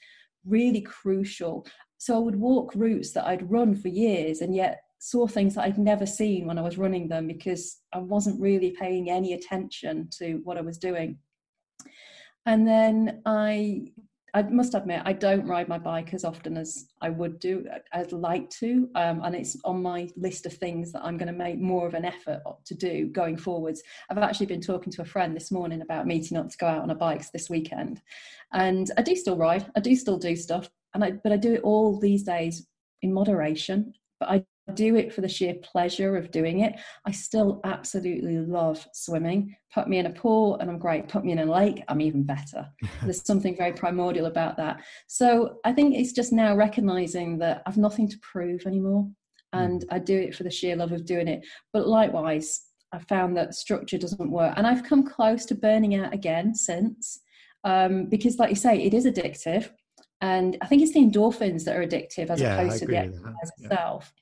[0.45, 1.65] really crucial.
[1.99, 5.65] So I would walk routes that I'd run for years and yet saw things that
[5.65, 10.09] I'd never seen when I was running them because I wasn't really paying any attention
[10.17, 11.19] to what I was doing.
[12.45, 13.91] And then I
[14.33, 17.65] I must admit, I don't ride my bike as often as I would do.
[17.93, 21.33] I'd like to, um, and it's on my list of things that I'm going to
[21.33, 23.81] make more of an effort to do going forwards.
[24.09, 26.83] I've actually been talking to a friend this morning about meeting up to go out
[26.83, 28.01] on a bikes this weekend,
[28.53, 29.69] and I do still ride.
[29.75, 32.67] I do still do stuff, and I but I do it all these days
[33.01, 33.93] in moderation.
[34.19, 36.75] But I do it for the sheer pleasure of doing it.
[37.05, 39.55] I still absolutely love swimming.
[39.73, 41.07] Put me in a pool and I'm great.
[41.07, 42.67] Put me in a lake, I'm even better.
[43.03, 44.81] There's something very primordial about that.
[45.07, 49.09] So I think it's just now recognizing that I've nothing to prove anymore
[49.53, 49.87] and mm.
[49.91, 51.45] I do it for the sheer love of doing it.
[51.73, 52.61] But likewise,
[52.91, 54.53] I found that structure doesn't work.
[54.57, 57.19] And I've come close to burning out again since,
[57.63, 59.69] um, because, like you say, it is addictive.
[60.21, 63.51] And I think it's the endorphins that are addictive as yeah, opposed to the exercise
[63.57, 64.13] itself.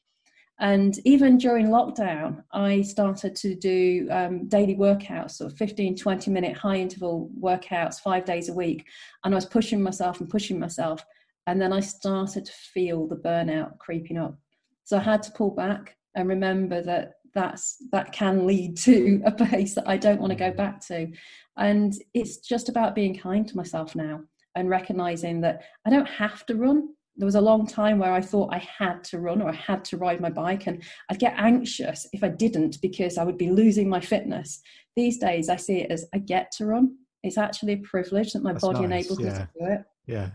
[0.59, 6.31] And even during lockdown, I started to do um, daily workouts, sort of 15, 20
[6.31, 8.85] minute high interval workouts five days a week.
[9.23, 11.05] And I was pushing myself and pushing myself.
[11.45, 14.37] And then I started to feel the burnout creeping up.
[14.83, 19.31] So I had to pull back and remember that that's that can lead to a
[19.45, 21.11] place that I don't want to go back to.
[21.55, 24.21] And it's just about being kind to myself now
[24.57, 28.21] and recognizing that I don't have to run there was a long time where I
[28.21, 31.33] thought I had to run or I had to ride my bike, and I'd get
[31.37, 34.61] anxious if I didn't because I would be losing my fitness.
[34.95, 36.95] These days, I see it as I get to run.
[37.23, 39.09] It's actually a privilege that my that's body nice.
[39.09, 39.25] enables yeah.
[39.25, 39.81] me to do it.
[40.05, 40.29] Yeah,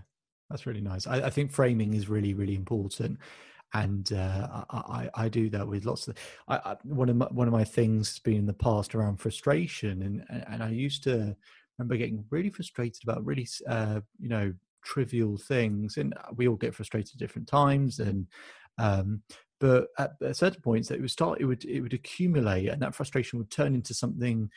[0.51, 1.07] that's really nice.
[1.07, 3.19] I, I think framing is really, really important
[3.75, 6.15] and uh, I, I, do that with lots of.
[6.47, 9.17] I, I, one of my, one of my things has been in the past around
[9.17, 11.35] frustration, and and I used to
[11.79, 14.53] remember getting really frustrated about really uh, you know
[14.85, 18.27] trivial things and uh, we all get frustrated at different times and
[18.79, 19.23] um,
[19.61, 22.95] but at, at certain points it would start it would it would accumulate and that
[22.95, 24.51] frustration would turn into something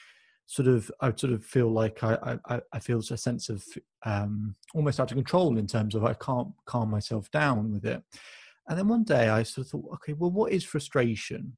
[0.48, 3.64] sort of I would sort of feel like I I, I feel a sense of
[4.06, 8.02] um, almost out of control in terms of I can't calm myself down with it.
[8.68, 11.58] And then one day I sort of thought, okay, well, what is frustration?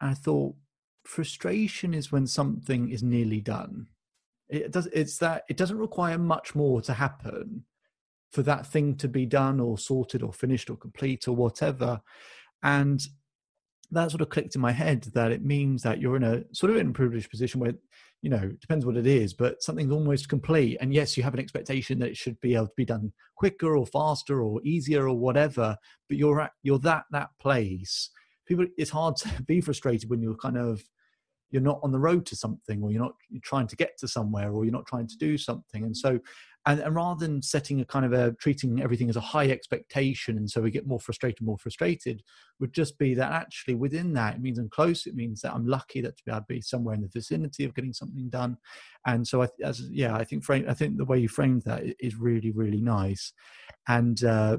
[0.00, 0.54] And I thought
[1.04, 3.88] frustration is when something is nearly done.
[4.48, 4.86] It does.
[4.92, 7.64] It's that it doesn't require much more to happen
[8.32, 12.00] for that thing to be done or sorted or finished or complete or whatever.
[12.62, 13.00] And
[13.90, 16.70] that sort of clicked in my head that it means that you're in a sort
[16.70, 17.74] of in a privileged position where
[18.22, 21.40] you know depends what it is but something's almost complete and yes you have an
[21.40, 25.16] expectation that it should be able to be done quicker or faster or easier or
[25.16, 25.76] whatever
[26.08, 28.10] but you're at you're that that place
[28.46, 30.82] people it's hard to be frustrated when you're kind of
[31.54, 34.08] you're not on the road to something or you're not you're trying to get to
[34.08, 35.84] somewhere or you're not trying to do something.
[35.84, 36.18] And so
[36.66, 40.36] and, and rather than setting a kind of a treating everything as a high expectation
[40.36, 42.24] and so we get more frustrated more frustrated
[42.58, 45.66] would just be that actually within that it means i'm close it means that i'm
[45.66, 48.56] lucky that to be able to be somewhere in the vicinity of getting something done.
[49.06, 51.84] And so I, as yeah i think frame i think the way you framed that
[52.00, 53.32] is really really nice.
[53.86, 54.58] And uh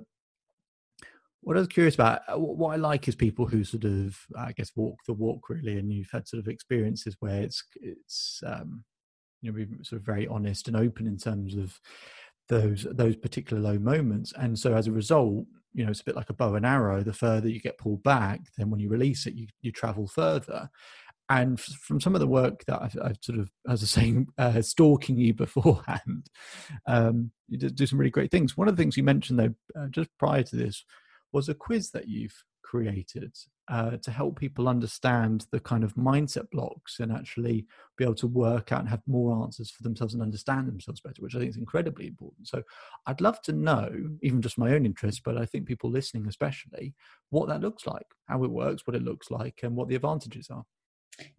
[1.45, 4.51] what I was curious about, uh, what I like is people who sort of, I
[4.51, 8.83] guess, walk the walk really, and you've had sort of experiences where it's it's um,
[9.41, 11.79] you know, we're sort of very honest and open in terms of
[12.49, 16.15] those those particular low moments, and so as a result, you know, it's a bit
[16.15, 17.03] like a bow and arrow.
[17.03, 20.67] The further you get pulled back, then when you release it, you you travel further.
[21.29, 24.61] And from some of the work that I've, I've sort of, as I say, uh,
[24.61, 26.27] stalking you beforehand,
[26.87, 28.57] um, you do some really great things.
[28.57, 30.83] One of the things you mentioned, though, uh, just prior to this,
[31.35, 33.35] was a quiz that you've created
[33.67, 37.67] uh, to help people understand the kind of mindset blocks and actually
[37.97, 41.21] be able to work out and have more answers for themselves and understand themselves better,
[41.21, 42.47] which I think is incredibly important.
[42.47, 42.63] So
[43.05, 43.91] I'd love to know,
[44.23, 46.93] even just my own interest, but I think people listening especially,
[47.31, 50.47] what that looks like, how it works, what it looks like, and what the advantages
[50.49, 50.63] are.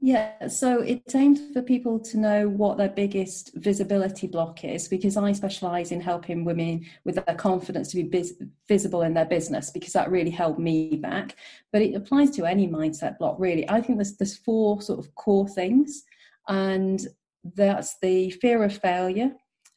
[0.01, 5.16] Yeah, so it's aimed for people to know what their biggest visibility block is because
[5.16, 8.35] I specialize in helping women with their confidence to be vis-
[8.68, 11.37] visible in their business because that really held me back.
[11.72, 13.68] But it applies to any mindset block, really.
[13.68, 16.05] I think there's, there's four sort of core things,
[16.49, 17.07] and
[17.55, 19.33] that's the fear of failure,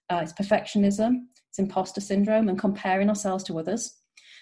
[0.09, 3.98] uh, it's perfectionism, it's imposter syndrome, and comparing ourselves to others.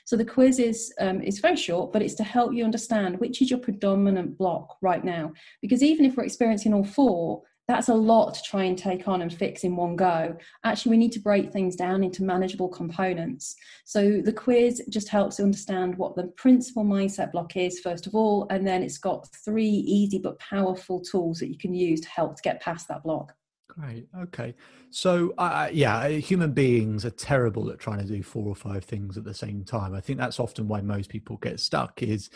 [0.07, 3.41] So the quiz is um, it's very short, but it's to help you understand which
[3.41, 5.33] is your predominant block right now.
[5.61, 9.21] Because even if we're experiencing all four, that's a lot to try and take on
[9.21, 10.37] and fix in one go.
[10.63, 13.57] Actually, we need to break things down into manageable components.
[13.83, 18.15] So the quiz just helps you understand what the principal mindset block is, first of
[18.15, 22.07] all, and then it's got three easy but powerful tools that you can use to
[22.07, 23.35] help to get past that block.
[23.79, 24.07] Great.
[24.23, 24.55] Okay.
[24.89, 29.17] So, uh, yeah, human beings are terrible at trying to do four or five things
[29.17, 29.93] at the same time.
[29.93, 32.01] I think that's often why most people get stuck.
[32.01, 32.31] Is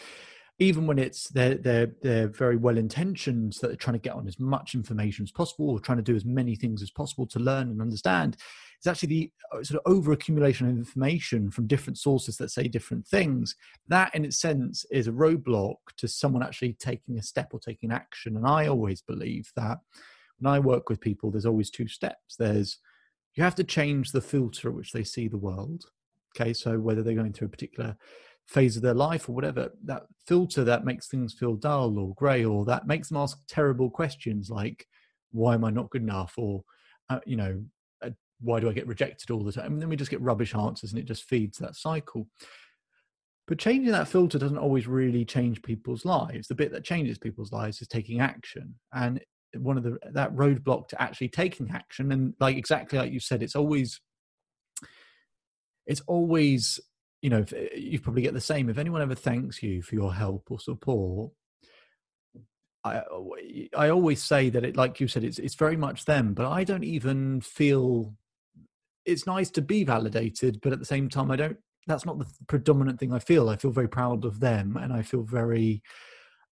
[0.59, 4.27] even when it's they're they're they're very well intentioned that they're trying to get on
[4.27, 7.39] as much information as possible or trying to do as many things as possible to
[7.39, 8.37] learn and understand.
[8.77, 12.67] It's actually the uh, sort of over accumulation of information from different sources that say
[12.67, 13.55] different things.
[13.87, 17.91] That, in its sense, is a roadblock to someone actually taking a step or taking
[17.91, 18.37] action.
[18.37, 19.79] And I always believe that
[20.41, 22.35] when I work with people, there's always two steps.
[22.37, 22.79] There's
[23.35, 25.85] you have to change the filter at which they see the world.
[26.35, 27.95] Okay, so whether they're going through a particular
[28.47, 32.43] phase of their life or whatever, that filter that makes things feel dull or grey
[32.43, 34.85] or that makes them ask terrible questions like,
[35.31, 36.63] "Why am I not good enough?" or
[37.09, 37.63] uh, you know,
[38.01, 40.55] uh, "Why do I get rejected all the time?" And then we just get rubbish
[40.55, 42.27] answers, and it just feeds that cycle.
[43.47, 46.47] But changing that filter doesn't always really change people's lives.
[46.47, 48.75] The bit that changes people's lives is taking action.
[48.93, 49.21] And
[49.57, 52.11] one of the that roadblock to actually taking action.
[52.11, 53.99] And like exactly like you said it's always
[55.85, 56.79] it's always
[57.21, 57.45] you know
[57.75, 58.69] you probably get the same.
[58.69, 61.31] If anyone ever thanks you for your help or support
[62.83, 63.01] I
[63.77, 66.33] I always say that it like you said it's it's very much them.
[66.33, 68.15] But I don't even feel
[69.05, 72.27] it's nice to be validated but at the same time I don't that's not the
[72.47, 73.49] predominant thing I feel.
[73.49, 75.81] I feel very proud of them and I feel very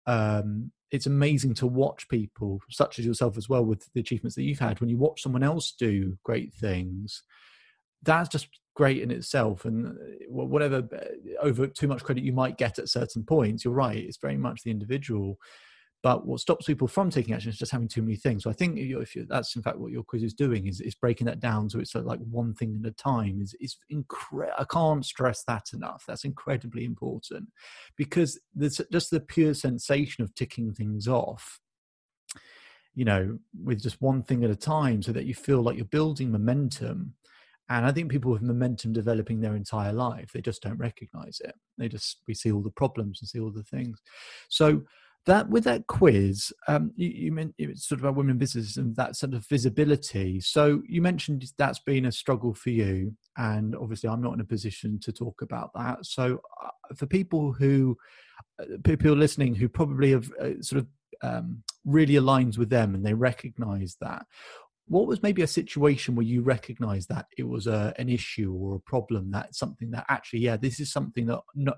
[0.08, 4.44] um it's amazing to watch people such as yourself as well with the achievements that
[4.44, 4.80] you've had.
[4.80, 7.24] When you watch someone else do great things
[8.04, 9.66] that's just great in itself.
[9.66, 9.92] And uh,
[10.30, 14.18] whatever uh, over too much credit you might get at certain points you're right it's
[14.18, 15.38] very much the individual
[16.04, 18.44] but what stops people from taking action is just having too many things.
[18.44, 20.94] So I think if you, that's in fact what your quiz is doing is, is
[20.94, 23.42] breaking that down so it's uh, like one thing at a time.
[23.42, 26.04] Is is incre- I can't stress that enough.
[26.08, 27.50] That's incredibly important
[27.96, 31.60] because there's just the pure sensation of ticking things off.
[32.94, 35.86] You know, with just one thing at a time, so that you feel like you're
[35.86, 37.14] building momentum.
[37.70, 41.54] And I think people with momentum developing their entire life, they just don't recognize it.
[41.78, 44.00] They just we see all the problems and see all the things.
[44.48, 44.84] So
[45.28, 49.16] that with that quiz, um, you, you meant sort of about women business and that
[49.16, 50.42] sort of visibility.
[50.42, 54.46] So you mentioned that's been a struggle for you, and obviously I'm not in a
[54.46, 56.06] position to talk about that.
[56.06, 57.98] So uh, for people who
[58.60, 60.88] uh, people listening who probably have uh, sort of
[61.22, 64.26] um, really aligns with them and they recognise that.
[64.88, 68.76] What was maybe a situation where you recognised that it was a, an issue or
[68.76, 71.78] a problem that something that actually, yeah, this is something that not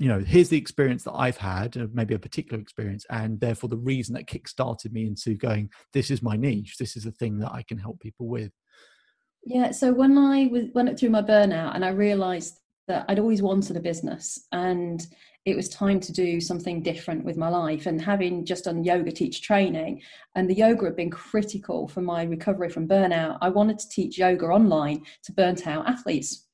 [0.00, 3.68] you know, here's the experience that I've had, uh, maybe a particular experience, and therefore
[3.68, 7.38] the reason that kick-started me into going, this is my niche, this is the thing
[7.40, 8.50] that I can help people with.
[9.44, 13.42] Yeah, so when I was, went through my burnout and I realized that I'd always
[13.42, 15.06] wanted a business and
[15.44, 19.12] it was time to do something different with my life and having just done yoga
[19.12, 20.00] teach training
[20.34, 24.18] and the yoga had been critical for my recovery from burnout i wanted to teach
[24.18, 26.46] yoga online to burnt out athletes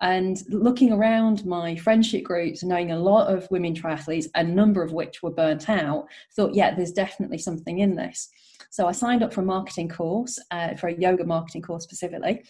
[0.00, 4.92] and looking around my friendship groups, knowing a lot of women triathletes, a number of
[4.92, 8.28] which were burnt out, thought, yeah, there's definitely something in this.
[8.70, 12.44] So I signed up for a marketing course, uh, for a yoga marketing course specifically,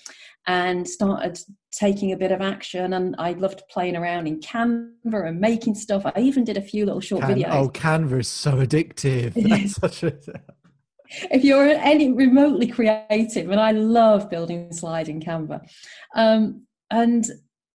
[0.47, 1.39] and started
[1.73, 2.93] taking a bit of action.
[2.93, 6.03] And I loved playing around in Canva and making stuff.
[6.05, 7.53] I even did a few little short Can- videos.
[7.53, 9.35] Oh, Canva is so addictive.
[9.49, 10.13] That's such a
[11.31, 15.61] if you're any remotely creative, and I love building slides in Canva,
[16.15, 17.27] um, and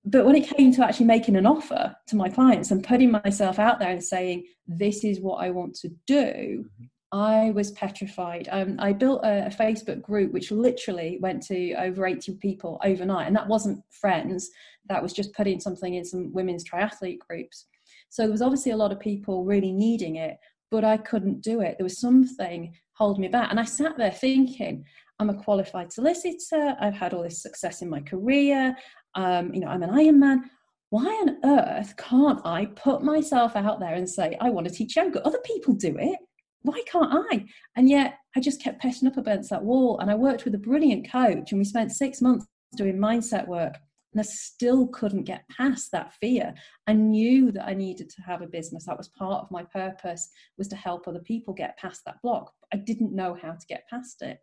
[0.04, 3.60] but when it came to actually making an offer to my clients and putting myself
[3.60, 6.66] out there and saying this is what i want to do
[7.12, 8.48] i was petrified.
[8.52, 13.28] Um, i built a, a, facebook group which literally went to over 80 people overnight.
[13.28, 14.50] And that wasn't friends.
[14.88, 17.68] That was just putting something in some women's triathlete groups.
[18.10, 20.38] So there was obviously a lot of people really needing it
[20.72, 21.76] but i couldn't do it.
[21.78, 23.52] There was something holding me back.
[23.52, 24.86] And i sat there thinking
[25.20, 26.76] I'm a qualified solicitor.
[26.80, 28.76] I've had all this success in my career.
[29.16, 30.50] Um, you know, I'm an Iron Man.
[30.90, 34.98] Why on earth can't I put myself out there and say, I want to teach
[34.98, 35.26] yoga?
[35.26, 36.20] Other people do it.
[36.64, 37.46] why can't I?
[37.76, 40.00] And yet I just kept petting up against that wall.
[40.00, 42.46] And I worked with a brilliant coach, and we spent six months
[42.76, 43.76] doing mindset work.
[44.14, 46.54] And I still couldn't get past that fear.
[46.88, 48.86] I knew that I needed to have a business.
[48.86, 52.52] That was part of my purpose was to help other people get past that block.
[52.74, 54.40] I didn't know how to get past it.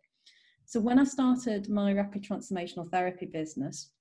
[0.65, 3.91] So when I started my rapid transformational therapy business,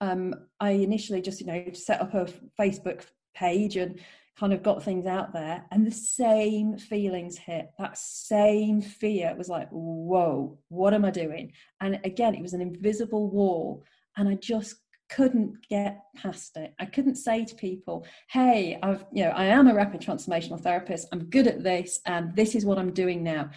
[0.00, 2.28] um, I initially just you know set up a
[2.60, 4.00] Facebook page and
[4.38, 7.70] kind of got things out there and the same feelings hit.
[7.78, 11.52] That same fear was like whoa what am i doing?
[11.80, 13.84] And again it was an invisible wall
[14.16, 14.76] and i just
[15.10, 16.74] couldn't get past it.
[16.78, 21.08] I couldn't say to people hey i've you know i am a rapid transformational therapist.
[21.12, 23.50] I'm good at this and this is what i'm doing now.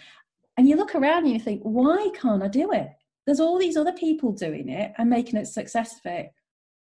[0.57, 2.89] And you look around and you think why can't i do it
[3.25, 6.25] there's all these other people doing it and making it successful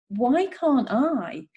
[0.09, 1.47] why can't i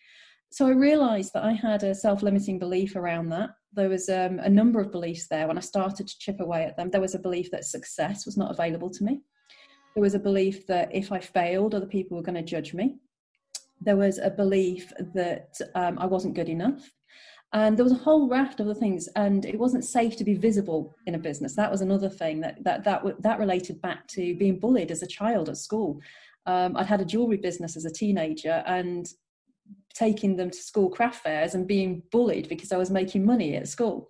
[0.53, 3.51] so I realized that I had a self limiting belief around that.
[3.73, 6.77] There was um, a number of beliefs there when I started to chip away at
[6.77, 6.91] them.
[6.91, 9.21] There was a belief that success was not available to me.
[9.95, 12.97] There was a belief that if I failed, other people were going to judge me.
[13.81, 16.91] There was a belief that um, I wasn't good enough.
[17.53, 20.35] And there was a whole raft of other things, and it wasn't safe to be
[20.35, 21.57] visible in a business.
[21.57, 25.07] That was another thing that that that that related back to being bullied as a
[25.07, 26.01] child at school.
[26.47, 29.09] Um, I'd had a jewelry business as a teenager, and
[29.95, 33.69] taking them to school craft fairs and being bullied because I was making money at
[33.69, 34.09] school.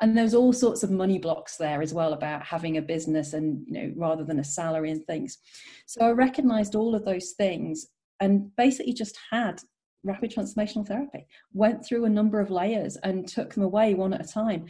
[0.00, 3.64] And there's all sorts of money blocks there as well about having a business and,
[3.66, 5.38] you know, rather than a salary and things.
[5.86, 7.86] So I recognized all of those things
[8.20, 9.60] and basically just had
[10.04, 14.24] rapid transformational therapy, went through a number of layers and took them away one at
[14.24, 14.66] a time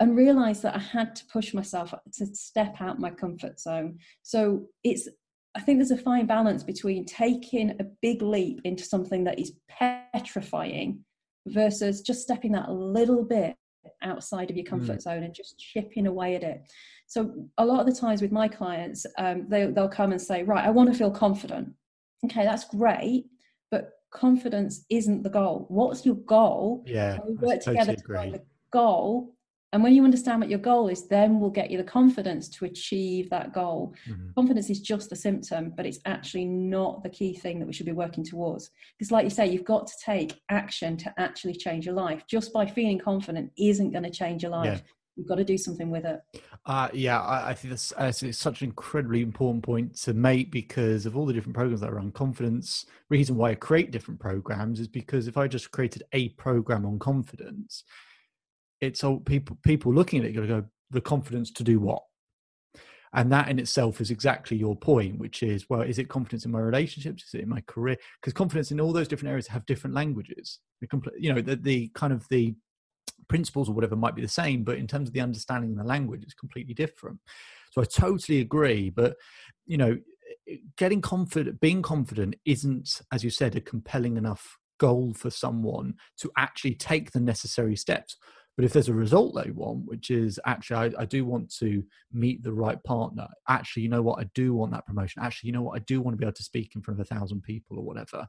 [0.00, 3.98] and realized that I had to push myself to step out my comfort zone.
[4.22, 5.08] So it's
[5.56, 9.52] I think there's a fine balance between taking a big leap into something that is
[9.68, 11.04] petrifying
[11.46, 13.54] versus just stepping that little bit
[14.02, 15.02] outside of your comfort mm.
[15.02, 16.62] zone and just chipping away at it.
[17.06, 20.42] So a lot of the times with my clients, um, they, they'll come and say,
[20.42, 21.72] right, I want to feel confident.
[22.24, 23.26] Okay, that's great,
[23.70, 25.66] but confidence isn't the goal.
[25.68, 26.84] What's your goal?
[26.86, 28.42] Yeah, we work together to find the
[28.72, 29.34] goal
[29.74, 32.64] and when you understand what your goal is, then we'll get you the confidence to
[32.64, 33.92] achieve that goal.
[34.08, 34.28] Mm-hmm.
[34.36, 37.84] Confidence is just the symptom, but it's actually not the key thing that we should
[37.84, 38.70] be working towards.
[38.96, 42.22] Because, like you say, you've got to take action to actually change your life.
[42.28, 44.80] Just by feeling confident isn't going to change your life.
[44.84, 44.92] Yeah.
[45.16, 46.22] You've got to do something with it.
[46.66, 51.06] Uh, yeah, I, I think that's it's such an incredibly important point to make because
[51.06, 52.86] of all the different programs that on confidence.
[53.10, 56.98] Reason why I create different programs is because if I just created a program on
[56.98, 57.84] confidence,
[58.80, 62.02] it's all people people looking at it going to go the confidence to do what
[63.14, 66.50] and that in itself is exactly your point which is well is it confidence in
[66.50, 69.64] my relationships is it in my career because confidence in all those different areas have
[69.66, 70.60] different languages
[71.18, 72.54] you know the, the kind of the
[73.28, 75.84] principles or whatever might be the same but in terms of the understanding of the
[75.84, 77.18] language it's completely different
[77.70, 79.16] so i totally agree but
[79.66, 79.96] you know
[80.76, 86.30] getting confident being confident isn't as you said a compelling enough goal for someone to
[86.36, 88.16] actually take the necessary steps
[88.56, 91.82] but if there's a result they want, which is actually, I, I, do want to
[92.12, 93.26] meet the right partner.
[93.48, 94.20] Actually, you know what?
[94.20, 95.22] I do want that promotion.
[95.22, 95.76] Actually, you know what?
[95.76, 97.84] I do want to be able to speak in front of a thousand people or
[97.84, 98.28] whatever.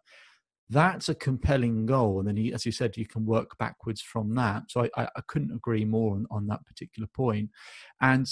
[0.70, 2.20] That's a compelling goal.
[2.20, 4.64] And then, you, as you said, you can work backwards from that.
[4.70, 7.52] So I, I, couldn't agree more on, on that particular point.
[8.02, 8.28] And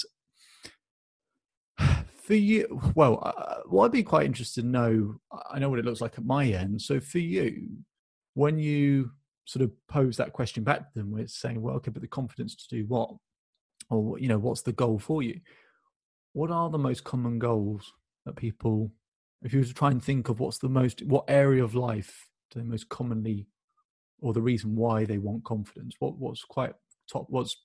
[2.22, 5.20] for you, well, uh, I'd be quite interested to know,
[5.50, 6.82] I know what it looks like at my end.
[6.82, 7.68] So for you,
[8.34, 9.10] when you
[9.44, 12.08] sort of pose that question back to them where it's saying well okay but the
[12.08, 13.10] confidence to do what
[13.90, 15.38] or you know what's the goal for you
[16.32, 17.92] what are the most common goals
[18.24, 18.90] that people
[19.44, 22.28] if you were to try and think of what's the most what area of life
[22.50, 23.46] do they most commonly
[24.20, 26.72] or the reason why they want confidence what what's quite
[27.08, 27.56] top what's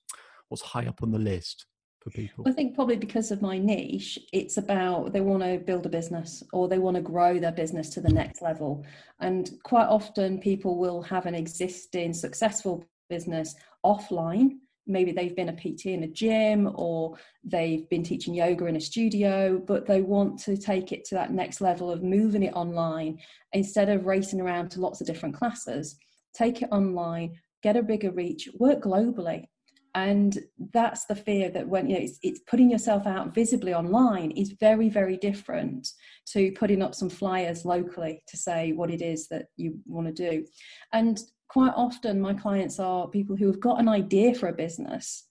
[0.48, 1.66] what's high up on the list
[2.00, 2.44] for people?
[2.46, 6.42] I think probably because of my niche, it's about they want to build a business
[6.52, 8.84] or they want to grow their business to the next level.
[9.20, 13.54] And quite often, people will have an existing successful business
[13.84, 14.58] offline.
[14.90, 18.80] Maybe they've been a PT in a gym or they've been teaching yoga in a
[18.80, 23.18] studio, but they want to take it to that next level of moving it online
[23.52, 25.96] instead of racing around to lots of different classes.
[26.34, 29.46] Take it online, get a bigger reach, work globally
[29.94, 30.38] and
[30.72, 34.52] that's the fear that when you know it's, it's, putting yourself out visibly online is
[34.60, 35.88] very very different
[36.26, 40.12] to putting up some flyers locally to say what it is that you want to
[40.12, 40.44] do
[40.92, 45.26] and quite often my clients are people who have got an idea for a business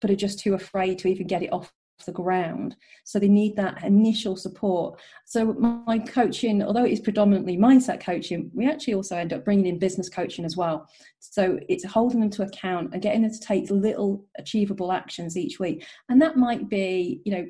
[0.00, 1.72] but are just too afraid to even get it off
[2.06, 2.76] the ground.
[3.04, 5.00] So they need that initial support.
[5.24, 9.66] So my coaching, although it is predominantly mindset coaching, we actually also end up bringing
[9.66, 10.86] in business coaching as well.
[11.18, 15.58] So it's holding them to account and getting them to take little achievable actions each
[15.58, 15.86] week.
[16.08, 17.46] And that might be, you know,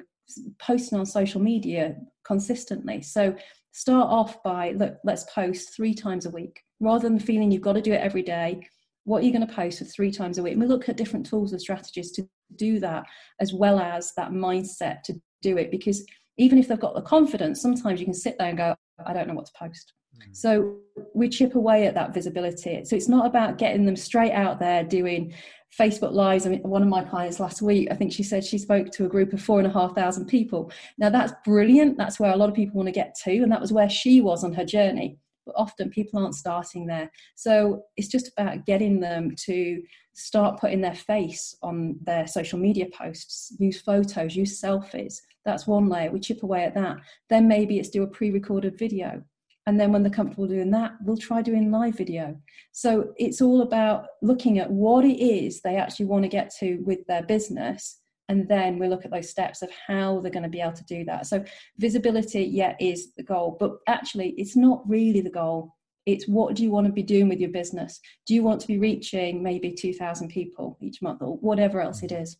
[0.58, 3.02] posting on social media consistently.
[3.02, 3.34] So
[3.74, 6.62] start off by look, let's post three times a week.
[6.80, 8.66] Rather than feeling you've got to do it every day
[9.04, 10.54] what are you going to post for three times a week.
[10.54, 13.04] And we look at different tools and strategies to do that
[13.40, 16.04] as well as that mindset to do it because
[16.38, 18.74] even if they've got the confidence sometimes you can sit there and go
[19.06, 19.92] i don't know what to post.
[20.16, 20.36] Mm.
[20.36, 20.76] so
[21.14, 22.84] we chip away at that visibility.
[22.84, 25.34] So it's not about getting them straight out there doing
[25.78, 28.58] facebook lives i mean one of my clients last week i think she said she
[28.58, 32.20] spoke to a group of four and a half thousand people now that's brilliant that's
[32.20, 34.44] where a lot of people want to get to and that was where she was
[34.44, 37.10] on her journey but often people aren't starting there.
[37.34, 39.82] So it's just about getting them to
[40.14, 45.16] start putting their face on their social media posts, use photos, use selfies.
[45.44, 46.10] That's one layer.
[46.10, 46.98] We chip away at that.
[47.28, 49.22] Then maybe it's do a pre recorded video.
[49.66, 52.36] And then when they're comfortable doing that, we'll try doing live video.
[52.72, 56.76] So it's all about looking at what it is they actually want to get to
[56.84, 60.48] with their business and then we look at those steps of how they're going to
[60.48, 61.26] be able to do that.
[61.26, 61.44] So
[61.78, 65.74] visibility yeah is the goal but actually it's not really the goal.
[66.06, 68.00] It's what do you want to be doing with your business?
[68.26, 72.12] Do you want to be reaching maybe 2000 people each month or whatever else it
[72.12, 72.36] is?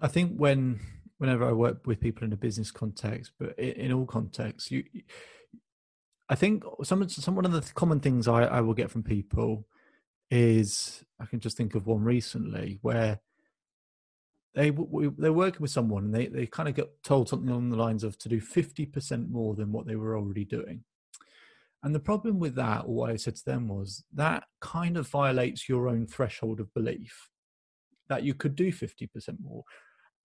[0.00, 0.80] I think when
[1.18, 4.84] whenever i work with people in a business context but in, in all contexts you
[6.28, 9.66] i think some, some one of the common things I, I will get from people
[10.30, 13.20] is i can just think of one recently where
[14.54, 17.76] they they're working with someone and they, they kind of got told something along the
[17.76, 20.84] lines of to do 50% more than what they were already doing.
[21.82, 25.08] And the problem with that or what i said to them was that kind of
[25.08, 27.28] violates your own threshold of belief
[28.08, 29.08] that you could do 50%
[29.42, 29.64] more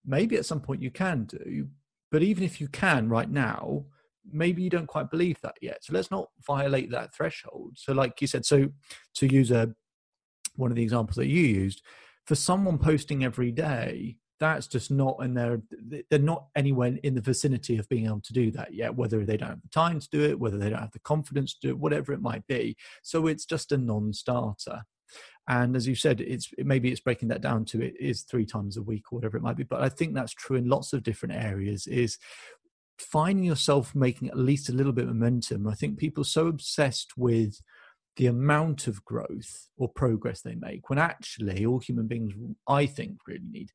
[0.04, 1.68] maybe at some point you can do
[2.10, 3.84] but even if you can right now
[4.32, 5.82] maybe you don't quite believe that yet.
[5.82, 7.76] So let's not violate that threshold.
[7.76, 8.68] So like you said so
[9.14, 9.74] to use a
[10.56, 11.82] one of the examples that you used
[12.26, 15.60] for someone posting every day that's just not in their
[16.10, 19.36] they're not anywhere in the vicinity of being able to do that yet whether they
[19.36, 21.68] don't have the time to do it whether they don't have the confidence to do
[21.70, 22.76] it whatever it might be.
[23.02, 24.82] So it's just a non-starter
[25.48, 28.76] and as you said it's maybe it's breaking that down to it is three times
[28.76, 29.64] a week or whatever it might be.
[29.64, 32.18] But i think that's true in lots of different areas is
[32.98, 35.66] finding yourself making at least a little bit of momentum.
[35.66, 37.60] I think people are so obsessed with
[38.16, 42.34] the amount of growth or progress they make when actually all human beings
[42.66, 43.70] i think really need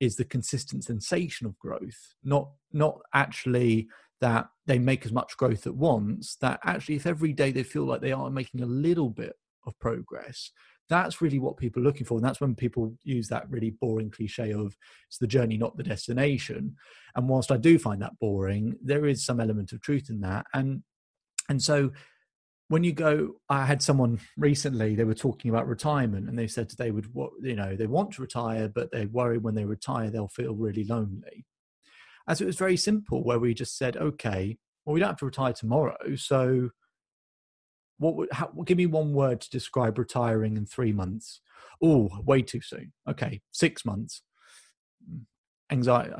[0.00, 2.14] is the consistent sensation of growth.
[2.24, 3.88] Not not actually
[4.20, 7.84] that they make as much growth at once that actually if every day they feel
[7.84, 9.34] like they are making a little bit
[9.66, 10.50] of progress
[10.88, 14.10] that's really what people are looking for and that's when people use that really boring
[14.10, 14.76] cliche of
[15.08, 16.74] it's the journey not the destination.
[17.14, 20.46] And whilst i do find that boring there is some element of truth in that.
[20.54, 20.82] And
[21.48, 21.90] and so
[22.68, 26.70] when you go i had someone recently they were talking about retirement and they said
[26.78, 27.08] they would
[27.42, 30.84] you know they want to retire but they worry when they retire they'll feel really
[30.84, 31.44] lonely.
[32.28, 35.26] As it was very simple where we just said okay well we don't have to
[35.26, 36.70] retire tomorrow so
[37.98, 41.40] what would how, give me one word to describe retiring in three months
[41.82, 44.22] oh way too soon okay six months
[45.10, 45.20] mm,
[45.70, 46.12] anxiety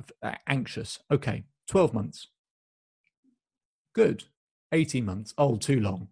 [0.46, 2.28] anxious okay 12 months
[3.94, 4.24] good
[4.72, 6.08] 18 months oh too long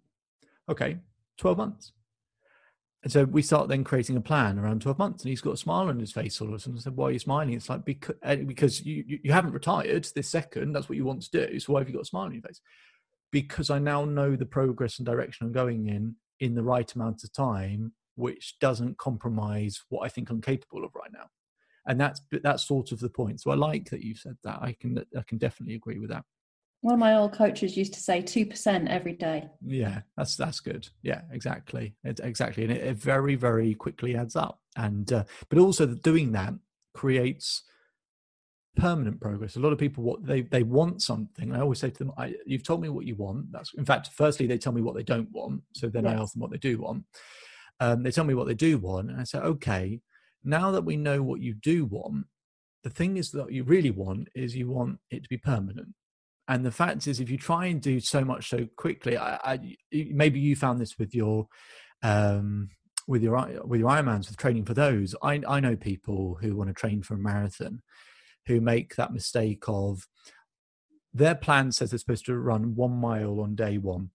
[0.69, 0.99] okay,
[1.39, 1.93] 12 months.
[3.03, 5.23] And so we start then creating a plan around 12 months.
[5.23, 6.79] And he's got a smile on his face all of a sudden.
[6.79, 7.53] I said, Why are you smiling?
[7.53, 10.73] It's like, because, uh, because you, you haven't retired this second.
[10.73, 11.61] That's what you want to do.
[11.61, 12.61] So why have you got a smile on your face?
[13.33, 17.25] Because I now know the progress and direction I'm going in in the right amount
[17.25, 21.27] of time, which doesn't compromise what I think I'm capable of right now.
[21.87, 23.41] And that's that's sort of the point.
[23.41, 24.59] So I like that you've said that.
[24.61, 26.25] I can I can definitely agree with that.
[26.81, 29.49] One of my old coaches used to say two percent every day.
[29.65, 30.89] Yeah, that's that's good.
[31.03, 34.61] Yeah, exactly, it, exactly, and it, it, very very quickly adds up.
[34.77, 36.55] And uh, but also doing that
[36.95, 37.63] creates
[38.77, 39.57] permanent progress.
[39.57, 41.55] A lot of people what they they want something.
[41.55, 44.11] I always say to them, I, "You've told me what you want." That's in fact,
[44.13, 45.63] firstly they tell me what they don't want.
[45.75, 46.15] So then yes.
[46.15, 47.05] I ask them what they do want.
[47.81, 50.01] Um, they tell me what they do want, and I say, "Okay,
[50.45, 52.27] now that we know what you do want."
[52.85, 55.89] The thing is that you really want is you want it to be permanent
[56.49, 59.77] and the fact is if you try and do so much so quickly I, I,
[59.93, 61.49] maybe you found this with your
[62.03, 62.69] um,
[63.09, 66.69] with your with your ironmans with training for those I, I know people who want
[66.69, 67.83] to train for a marathon
[68.47, 70.07] who make that mistake of
[71.13, 74.11] their plan says they're supposed to run one mile on day one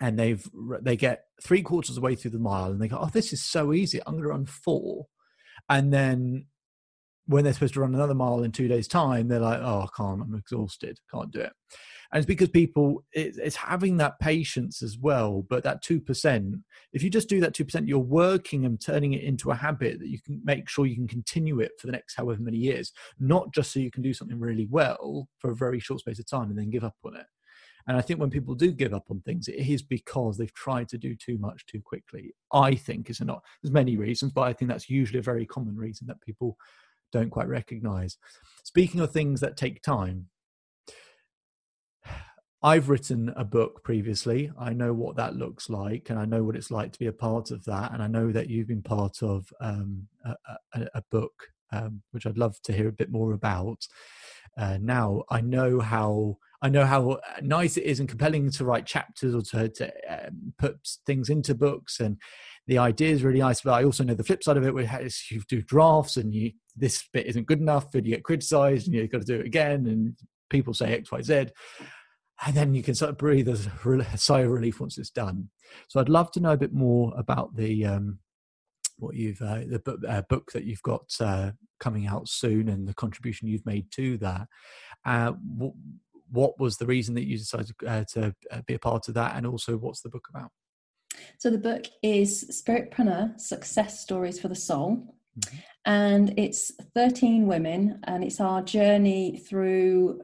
[0.00, 0.48] and they've
[0.82, 3.32] they get three quarters of the way through the mile and they go oh this
[3.32, 5.06] is so easy i'm going to run four
[5.68, 6.46] and then
[7.26, 9.88] when they're supposed to run another mile in two days' time, they're like, "Oh, I
[9.96, 10.22] can't.
[10.22, 10.98] I'm exhausted.
[11.12, 11.52] Can't do it."
[12.12, 15.44] And it's because people it's having that patience as well.
[15.48, 16.56] But that two percent,
[16.92, 19.98] if you just do that two percent, you're working and turning it into a habit
[19.98, 22.92] that you can make sure you can continue it for the next however many years,
[23.18, 26.28] not just so you can do something really well for a very short space of
[26.28, 27.26] time and then give up on it.
[27.88, 30.88] And I think when people do give up on things, it is because they've tried
[30.88, 32.34] to do too much too quickly.
[32.52, 33.42] I think is not.
[33.62, 36.56] There's many reasons, but I think that's usually a very common reason that people
[37.12, 38.18] don't quite recognize.
[38.64, 40.26] Speaking of things that take time,
[42.62, 44.50] I've written a book previously.
[44.58, 47.12] I know what that looks like, and I know what it's like to be a
[47.12, 47.92] part of that.
[47.92, 50.34] And I know that you've been part of um, a,
[50.74, 51.32] a, a, book,
[51.72, 53.86] um, which I'd love to hear a bit more about.
[54.56, 58.86] Uh, now I know how I know how nice it is and compelling to write
[58.86, 62.16] chapters or to, to um, put things into books, and
[62.66, 63.60] the idea is really nice.
[63.60, 66.52] But I also know the flip side of it, where you do drafts and you
[66.74, 69.46] this bit isn't good enough, and you get criticised, and you've got to do it
[69.46, 70.16] again, and
[70.48, 71.46] people say X, Y, Z,
[72.44, 75.50] and then you can sort of breathe a sigh of relief once it's done.
[75.88, 78.18] So I'd love to know a bit more about the um,
[78.98, 82.86] what you've uh, the book, uh, book that you've got uh, coming out soon and
[82.86, 84.48] the contribution you've made to that.
[85.04, 85.32] Uh,
[86.30, 89.36] what was the reason that you decided uh, to uh, be a part of that,
[89.36, 90.50] and also what's the book about?
[91.38, 95.14] So the book is Spiritpreneur: Success Stories for the Soul.
[95.38, 95.56] Mm-hmm.
[95.84, 100.22] And it's 13 women, and it's our journey through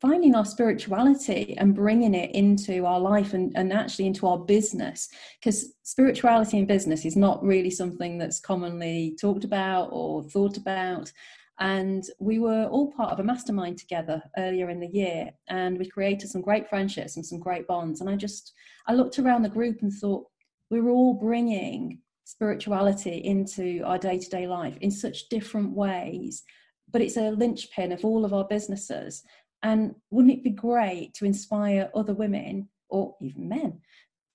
[0.00, 5.08] finding our spirituality and bringing it into our life and, and actually into our business.
[5.38, 11.12] Because spirituality in business is not really something that's commonly talked about or thought about.
[11.58, 15.86] And we were all part of a mastermind together earlier in the year and we
[15.86, 18.00] created some great friendships and some great bonds.
[18.00, 18.54] And i just
[18.86, 20.26] i looked around the group and thought
[20.70, 26.44] we were all bringing spirituality into our day-to-day life in such different ways
[26.92, 29.24] but it's a linchpin of all of our businesses
[29.62, 33.80] and wouldn't it be great to inspire other women or even men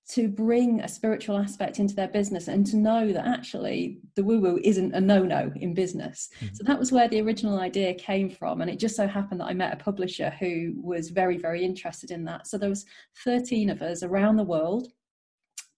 [0.08, 4.38] to bring a spiritual aspect into their business and to know that actually the woo
[4.38, 6.28] woo isn't a no no in business.
[6.36, 6.54] Mm-hmm.
[6.54, 8.60] So that was where the original idea came from.
[8.60, 12.12] And it just so happened that I met a publisher who was very, very interested
[12.12, 12.46] in that.
[12.46, 12.86] So there was
[13.24, 14.92] 13 of us around the world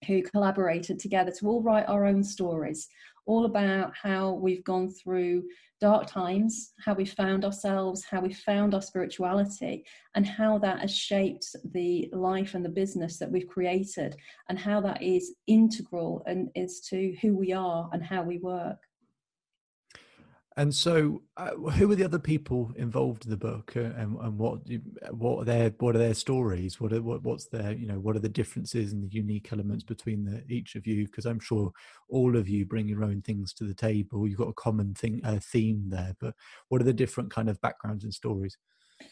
[0.05, 2.87] who collaborated together to all write our own stories,
[3.29, 5.43] all about how we've gone through
[5.79, 10.97] dark times, how we found ourselves, how we found our spirituality, and how that has
[10.97, 14.15] shaped the life and the business that we've created,
[14.49, 18.79] and how that is integral and is to who we are and how we work.
[20.57, 24.37] And so, uh, who are the other people involved in the book, uh, and, and,
[24.37, 24.59] what
[25.11, 26.81] what are their what are their stories?
[26.81, 29.83] What are what, what's their you know what are the differences and the unique elements
[29.83, 31.05] between the, each of you?
[31.05, 31.71] Because I'm sure
[32.09, 34.27] all of you bring your own things to the table.
[34.27, 36.33] You've got a common thing uh, theme there, but
[36.69, 38.57] what are the different kind of backgrounds and stories?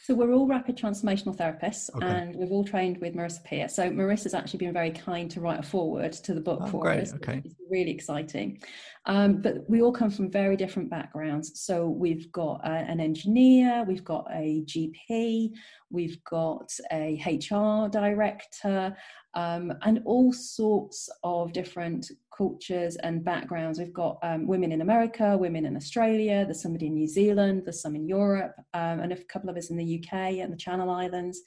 [0.04, 2.06] So we're all rapid transformational therapists, okay.
[2.06, 3.70] and we've all trained with Marissa Peer.
[3.70, 6.82] So Marissa's actually been very kind to write a foreword to the book oh, for
[6.82, 7.02] great.
[7.02, 7.14] us.
[7.14, 8.62] Okay, it's really exciting.
[9.06, 11.62] Um, but we all come from very different backgrounds.
[11.62, 15.52] So we've got uh, an engineer, we've got a GP,
[15.90, 18.96] we've got a HR director,
[19.34, 23.80] um, and all sorts of different cultures and backgrounds.
[23.80, 27.82] We've got um, women in America, women in Australia, there's somebody in New Zealand, there's
[27.82, 30.90] some in Europe, um, and a couple of us in the UK and the Channel
[30.90, 31.42] Islands.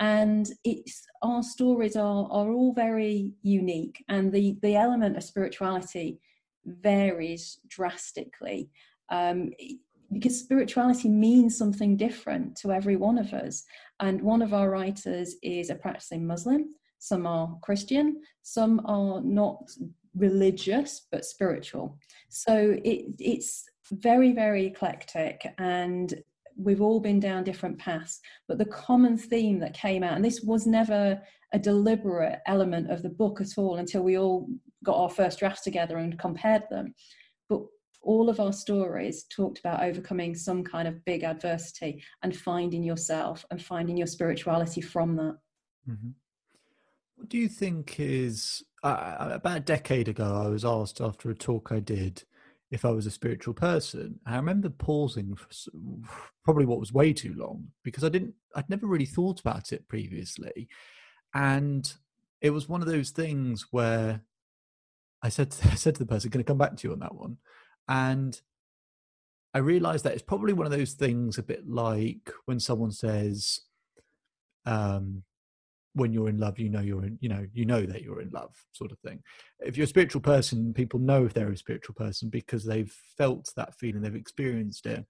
[0.00, 6.20] And it's our stories are, are all very unique, and the, the element of spirituality
[6.64, 8.70] varies drastically.
[9.10, 9.50] Um,
[10.12, 13.64] because spirituality means something different to every one of us.
[14.00, 19.70] And one of our writers is a practicing Muslim, some are Christian, some are not
[20.18, 21.98] religious but spiritual.
[22.28, 26.14] So it, it's very, very eclectic and
[26.58, 28.20] we've all been down different paths.
[28.48, 31.20] But the common theme that came out, and this was never
[31.52, 34.48] a deliberate element of the book at all until we all
[34.84, 36.94] got our first drafts together and compared them.
[37.48, 37.62] But
[38.02, 43.44] all of our stories talked about overcoming some kind of big adversity and finding yourself
[43.50, 45.36] and finding your spirituality from that.
[45.88, 46.10] Mm-hmm.
[47.16, 50.42] What do you think is uh, about a decade ago?
[50.44, 52.24] I was asked after a talk I did
[52.70, 54.20] if I was a spiritual person.
[54.26, 55.48] I remember pausing for
[56.44, 59.88] probably what was way too long because I didn't, I'd never really thought about it
[59.88, 60.68] previously.
[61.34, 61.90] And
[62.40, 64.22] it was one of those things where
[65.22, 67.14] I said, I said to the person, "Going to come back to you on that
[67.14, 67.38] one?"
[67.88, 68.40] And
[69.54, 73.60] I realized that it's probably one of those things, a bit like when someone says,
[74.66, 75.22] um,
[75.98, 78.30] when you're in love, you know you're in, you know, you know that you're in
[78.30, 79.22] love, sort of thing.
[79.60, 83.52] If you're a spiritual person, people know if they're a spiritual person because they've felt
[83.56, 85.04] that feeling, they've experienced it.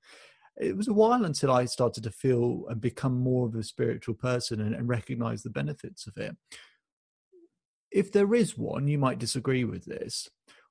[0.57, 4.15] It was a while until I started to feel and become more of a spiritual
[4.15, 6.37] person and, and recognize the benefits of it.
[7.93, 10.29] If there is one, you might disagree with this.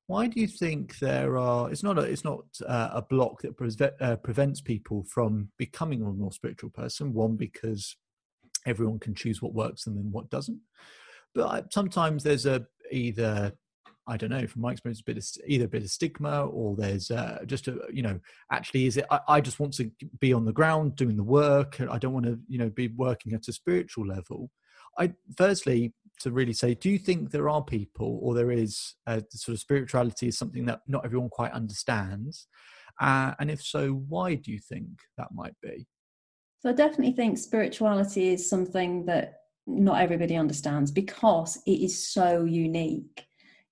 [0.08, 1.70] Why do you think there are?
[1.70, 2.04] It's not a.
[2.04, 7.14] It's not uh, a block that uh, prevents people from becoming a more spiritual person.
[7.14, 7.98] One because
[8.66, 10.60] everyone can choose what works and then what doesn't.
[11.36, 13.54] But sometimes there's a either
[14.08, 16.76] I don't know from my experience, a bit of, either a bit of stigma or
[16.76, 18.20] there's uh, just a you know
[18.52, 21.80] actually is it I, I, just want to be on the ground doing the work.
[21.82, 24.50] I don't want to you know be working at a spiritual level.
[24.98, 29.22] I firstly to really say, do you think there are people or there is uh,
[29.30, 32.48] sort of spirituality is something that not everyone quite understands,
[33.02, 34.88] uh, and if so, why do you think
[35.18, 35.86] that might be?
[36.60, 42.46] So I definitely think spirituality is something that not everybody understands because it is so
[42.46, 43.28] unique.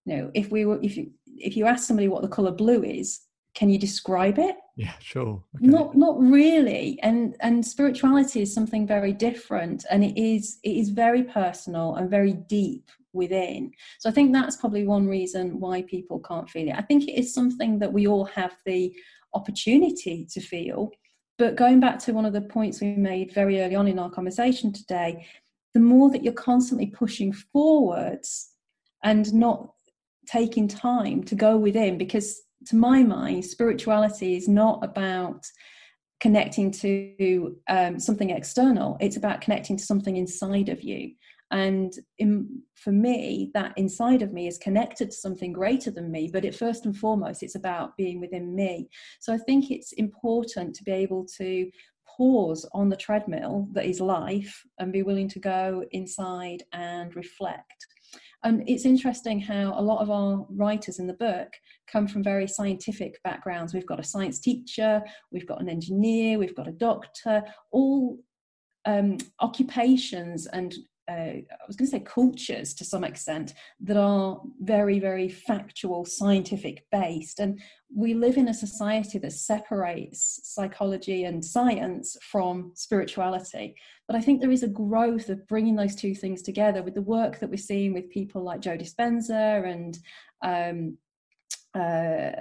[0.06, 2.84] You know, if we were if you if you ask somebody what the color blue
[2.84, 3.22] is,
[3.56, 4.56] can you describe it?
[4.76, 5.44] Yeah, sure.
[5.56, 5.66] Okay.
[5.66, 7.00] Not not really.
[7.02, 12.10] And and spirituality is something very different and it is it is very personal and
[12.10, 13.72] very deep within.
[14.00, 16.76] So I think that's probably one reason why people can't feel it.
[16.78, 18.94] I think it is something that we all have the
[19.34, 20.92] opportunity to feel
[21.38, 24.10] but going back to one of the points we made very early on in our
[24.10, 25.26] conversation today,
[25.74, 28.52] the more that you're constantly pushing forwards
[29.04, 29.72] and not
[30.28, 35.46] taking time to go within, because to my mind, spirituality is not about
[36.20, 41.12] connecting to um, something external, it's about connecting to something inside of you
[41.56, 46.30] and in, for me that inside of me is connected to something greater than me
[46.32, 48.89] but it first and foremost it's about being within me
[49.22, 51.72] so i think it's important to be able to
[52.18, 57.88] pause on the treadmill that is life and be willing to go inside and reflect
[58.43, 61.47] and it's interesting how a lot of our writers in the book
[61.88, 63.74] come from very scientific backgrounds.
[63.74, 65.01] We've got a science teacher,
[65.32, 67.41] we've got an engineer, we've got a doctor,
[67.72, 68.20] all
[68.86, 70.76] um, occupations and
[71.08, 76.06] uh, I was going to say cultures to some extent that are very, very factual,
[76.06, 77.39] scientific based.
[77.39, 77.62] And
[77.93, 83.76] we live in a society that separates psychology and science from spirituality.
[84.08, 87.01] But I think there is a growth of bringing those two things together with the
[87.01, 89.97] work that we're seeing with people like Joe Dispenza and
[90.43, 90.97] um,
[91.76, 92.32] uh,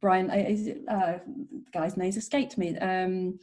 [0.00, 2.76] Brian, uh, uh, the guy's name's escaped me.
[2.78, 3.38] Um,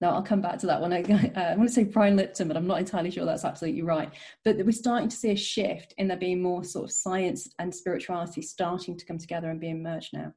[0.00, 0.92] no, I'll come back to that one.
[0.92, 3.82] I, uh, I want to say Brian Lipton, but I'm not entirely sure that's absolutely
[3.82, 4.10] right.
[4.44, 7.74] But we're starting to see a shift in there being more sort of science and
[7.74, 10.32] spirituality starting to come together and being merged now.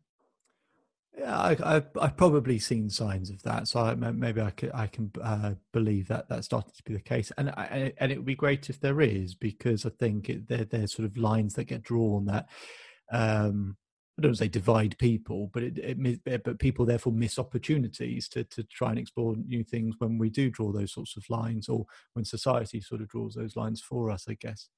[1.18, 4.88] Yeah, I, have I've probably seen signs of that, so I, maybe I can I
[4.88, 8.26] can uh, believe that that's starting to be the case, and I, and it would
[8.26, 11.66] be great if there is because I think it, there there's sort of lines that
[11.66, 12.48] get drawn that
[13.12, 13.76] um,
[14.18, 18.64] I don't say divide people, but it, it, but people therefore miss opportunities to to
[18.64, 22.26] try and explore new things when we do draw those sorts of lines, or when
[22.26, 24.26] society sort of draws those lines for us.
[24.28, 24.70] I guess.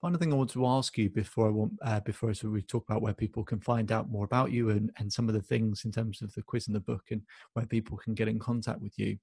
[0.00, 2.88] Final thing I want to ask you before I want uh, before so we talk
[2.88, 5.84] about where people can find out more about you and and some of the things
[5.84, 7.20] in terms of the quiz and the book and
[7.52, 9.18] where people can get in contact with you.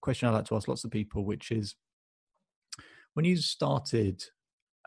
[0.00, 1.74] question I like to ask lots of people, which is
[3.14, 4.22] when you started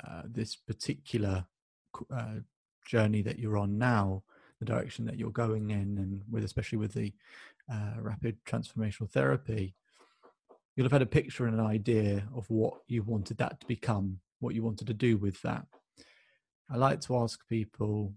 [0.07, 1.45] uh, this particular
[2.15, 2.35] uh,
[2.85, 4.23] journey that you're on now,
[4.59, 7.13] the direction that you're going in, and with especially with the
[7.71, 9.75] uh, rapid transformational therapy,
[10.75, 14.19] you'll have had a picture and an idea of what you wanted that to become,
[14.39, 15.65] what you wanted to do with that.
[16.69, 18.13] I like to ask people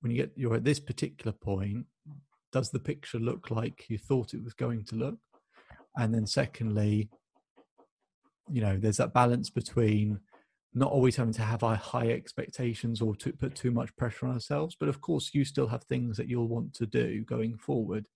[0.00, 1.86] when you get you're at this particular point,
[2.52, 5.18] does the picture look like you thought it was going to look?
[5.96, 7.08] And then secondly,
[8.50, 10.20] you know, there's that balance between
[10.78, 14.34] not always having to have our high expectations or to put too much pressure on
[14.34, 14.76] ourselves.
[14.78, 18.08] But of course, you still have things that you'll want to do going forward.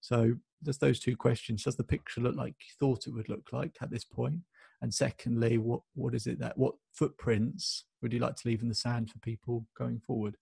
[0.00, 1.64] So there's those two questions.
[1.64, 4.40] Does the picture look like you thought it would look like at this point?
[4.82, 8.68] And secondly, what what is it that what footprints would you like to leave in
[8.68, 10.36] the sand for people going forward?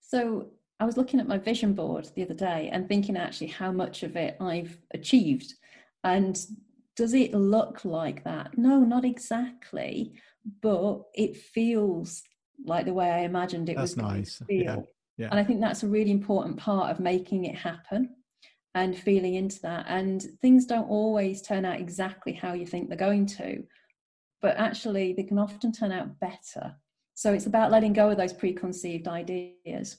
[0.00, 0.48] So
[0.80, 4.02] I was looking at my vision board the other day and thinking actually how much
[4.02, 5.54] of it I've achieved.
[6.02, 6.38] And
[6.96, 8.56] does it look like that?
[8.56, 10.14] No, not exactly
[10.60, 12.22] but it feels
[12.64, 14.38] like the way I imagined it that's was nice.
[14.38, 14.62] to feel.
[14.62, 14.76] Yeah.
[15.16, 15.28] Yeah.
[15.30, 18.16] And I think that's a really important part of making it happen
[18.74, 19.86] and feeling into that.
[19.88, 23.62] And things don't always turn out exactly how you think they're going to,
[24.42, 26.74] but actually they can often turn out better.
[27.14, 29.98] So it's about letting go of those preconceived ideas.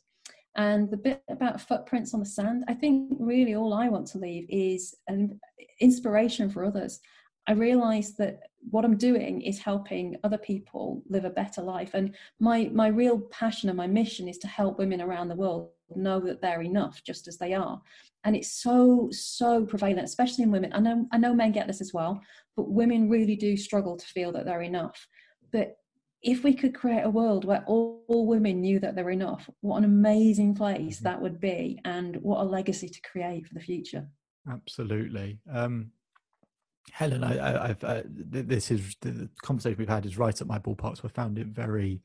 [0.56, 4.18] And the bit about footprints on the sand, I think really all I want to
[4.18, 5.40] leave is an
[5.80, 7.00] inspiration for others.
[7.48, 8.40] I realize that
[8.72, 11.94] what I'm doing is helping other people live a better life.
[11.94, 15.70] And my my real passion and my mission is to help women around the world
[15.96, 17.80] know that they're enough just as they are.
[18.24, 20.74] And it's so so prevalent, especially in women.
[20.74, 22.20] I know I know men get this as well,
[22.56, 25.08] but women really do struggle to feel that they're enough.
[25.52, 25.76] But
[26.26, 29.78] if we could create a world where all, all, women knew that they're enough, what
[29.78, 31.06] an amazing place mm-hmm.
[31.06, 34.08] that would be, and what a legacy to create for the future.
[34.52, 35.38] Absolutely.
[35.52, 35.92] Um,
[36.92, 40.98] Helen, I, have uh, this is the conversation we've had is right at my ballpark,
[40.98, 42.02] so I found it very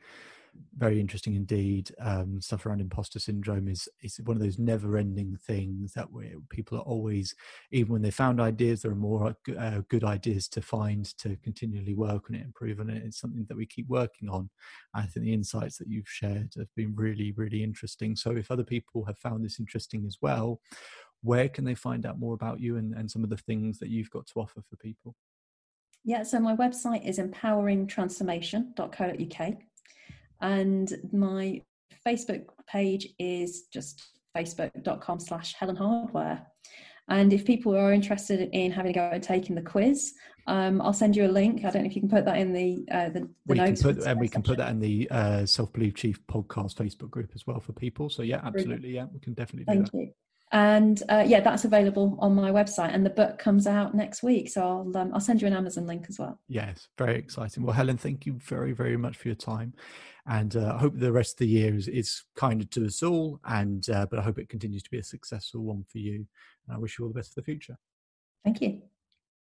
[0.77, 1.91] very interesting indeed.
[2.01, 6.79] Um, stuff around imposter syndrome is is one of those never-ending things that we, people
[6.79, 7.35] are always,
[7.71, 11.95] even when they found ideas, there are more uh, good ideas to find to continually
[11.95, 13.03] work on it, improve on it.
[13.05, 14.51] It's something that we keep working on.
[14.95, 18.17] I think the insights that you've shared have been really, really interesting.
[18.17, 20.61] So, if other people have found this interesting as well,
[21.23, 23.91] where can they find out more about you and, and some of the things that
[23.91, 25.15] you've got to offer for people?
[26.05, 29.55] Yeah, so my website is empoweringtransformation.co.uk
[30.41, 31.63] and my
[32.07, 34.03] Facebook page is just
[34.37, 36.47] facebook.com slash Helen Hardware.
[37.09, 40.15] And if people are interested in having a go and taking the quiz,
[40.47, 41.65] um, I'll send you a link.
[41.65, 43.83] I don't know if you can put that in the uh, the, the we notes.
[43.83, 47.11] Can put, and we can put that in the uh, Self Believe Chief podcast Facebook
[47.11, 48.09] group as well for people.
[48.11, 49.99] So yeah, absolutely, yeah, we can definitely do Thank that.
[49.99, 50.13] You
[50.53, 54.49] and uh, yeah that's available on my website and the book comes out next week.
[54.49, 56.41] So i'll um, i'll send you an amazon link as well.
[56.49, 57.63] Yes very exciting.
[57.63, 59.75] Well helen thank you very very much for your time.
[60.27, 63.41] And uh, i hope the rest of the year is, is kinder to us all
[63.45, 66.27] and uh, but i hope it continues to be a successful one for you.
[66.67, 67.77] And i wish you all the best for the future.
[68.45, 68.83] Thank you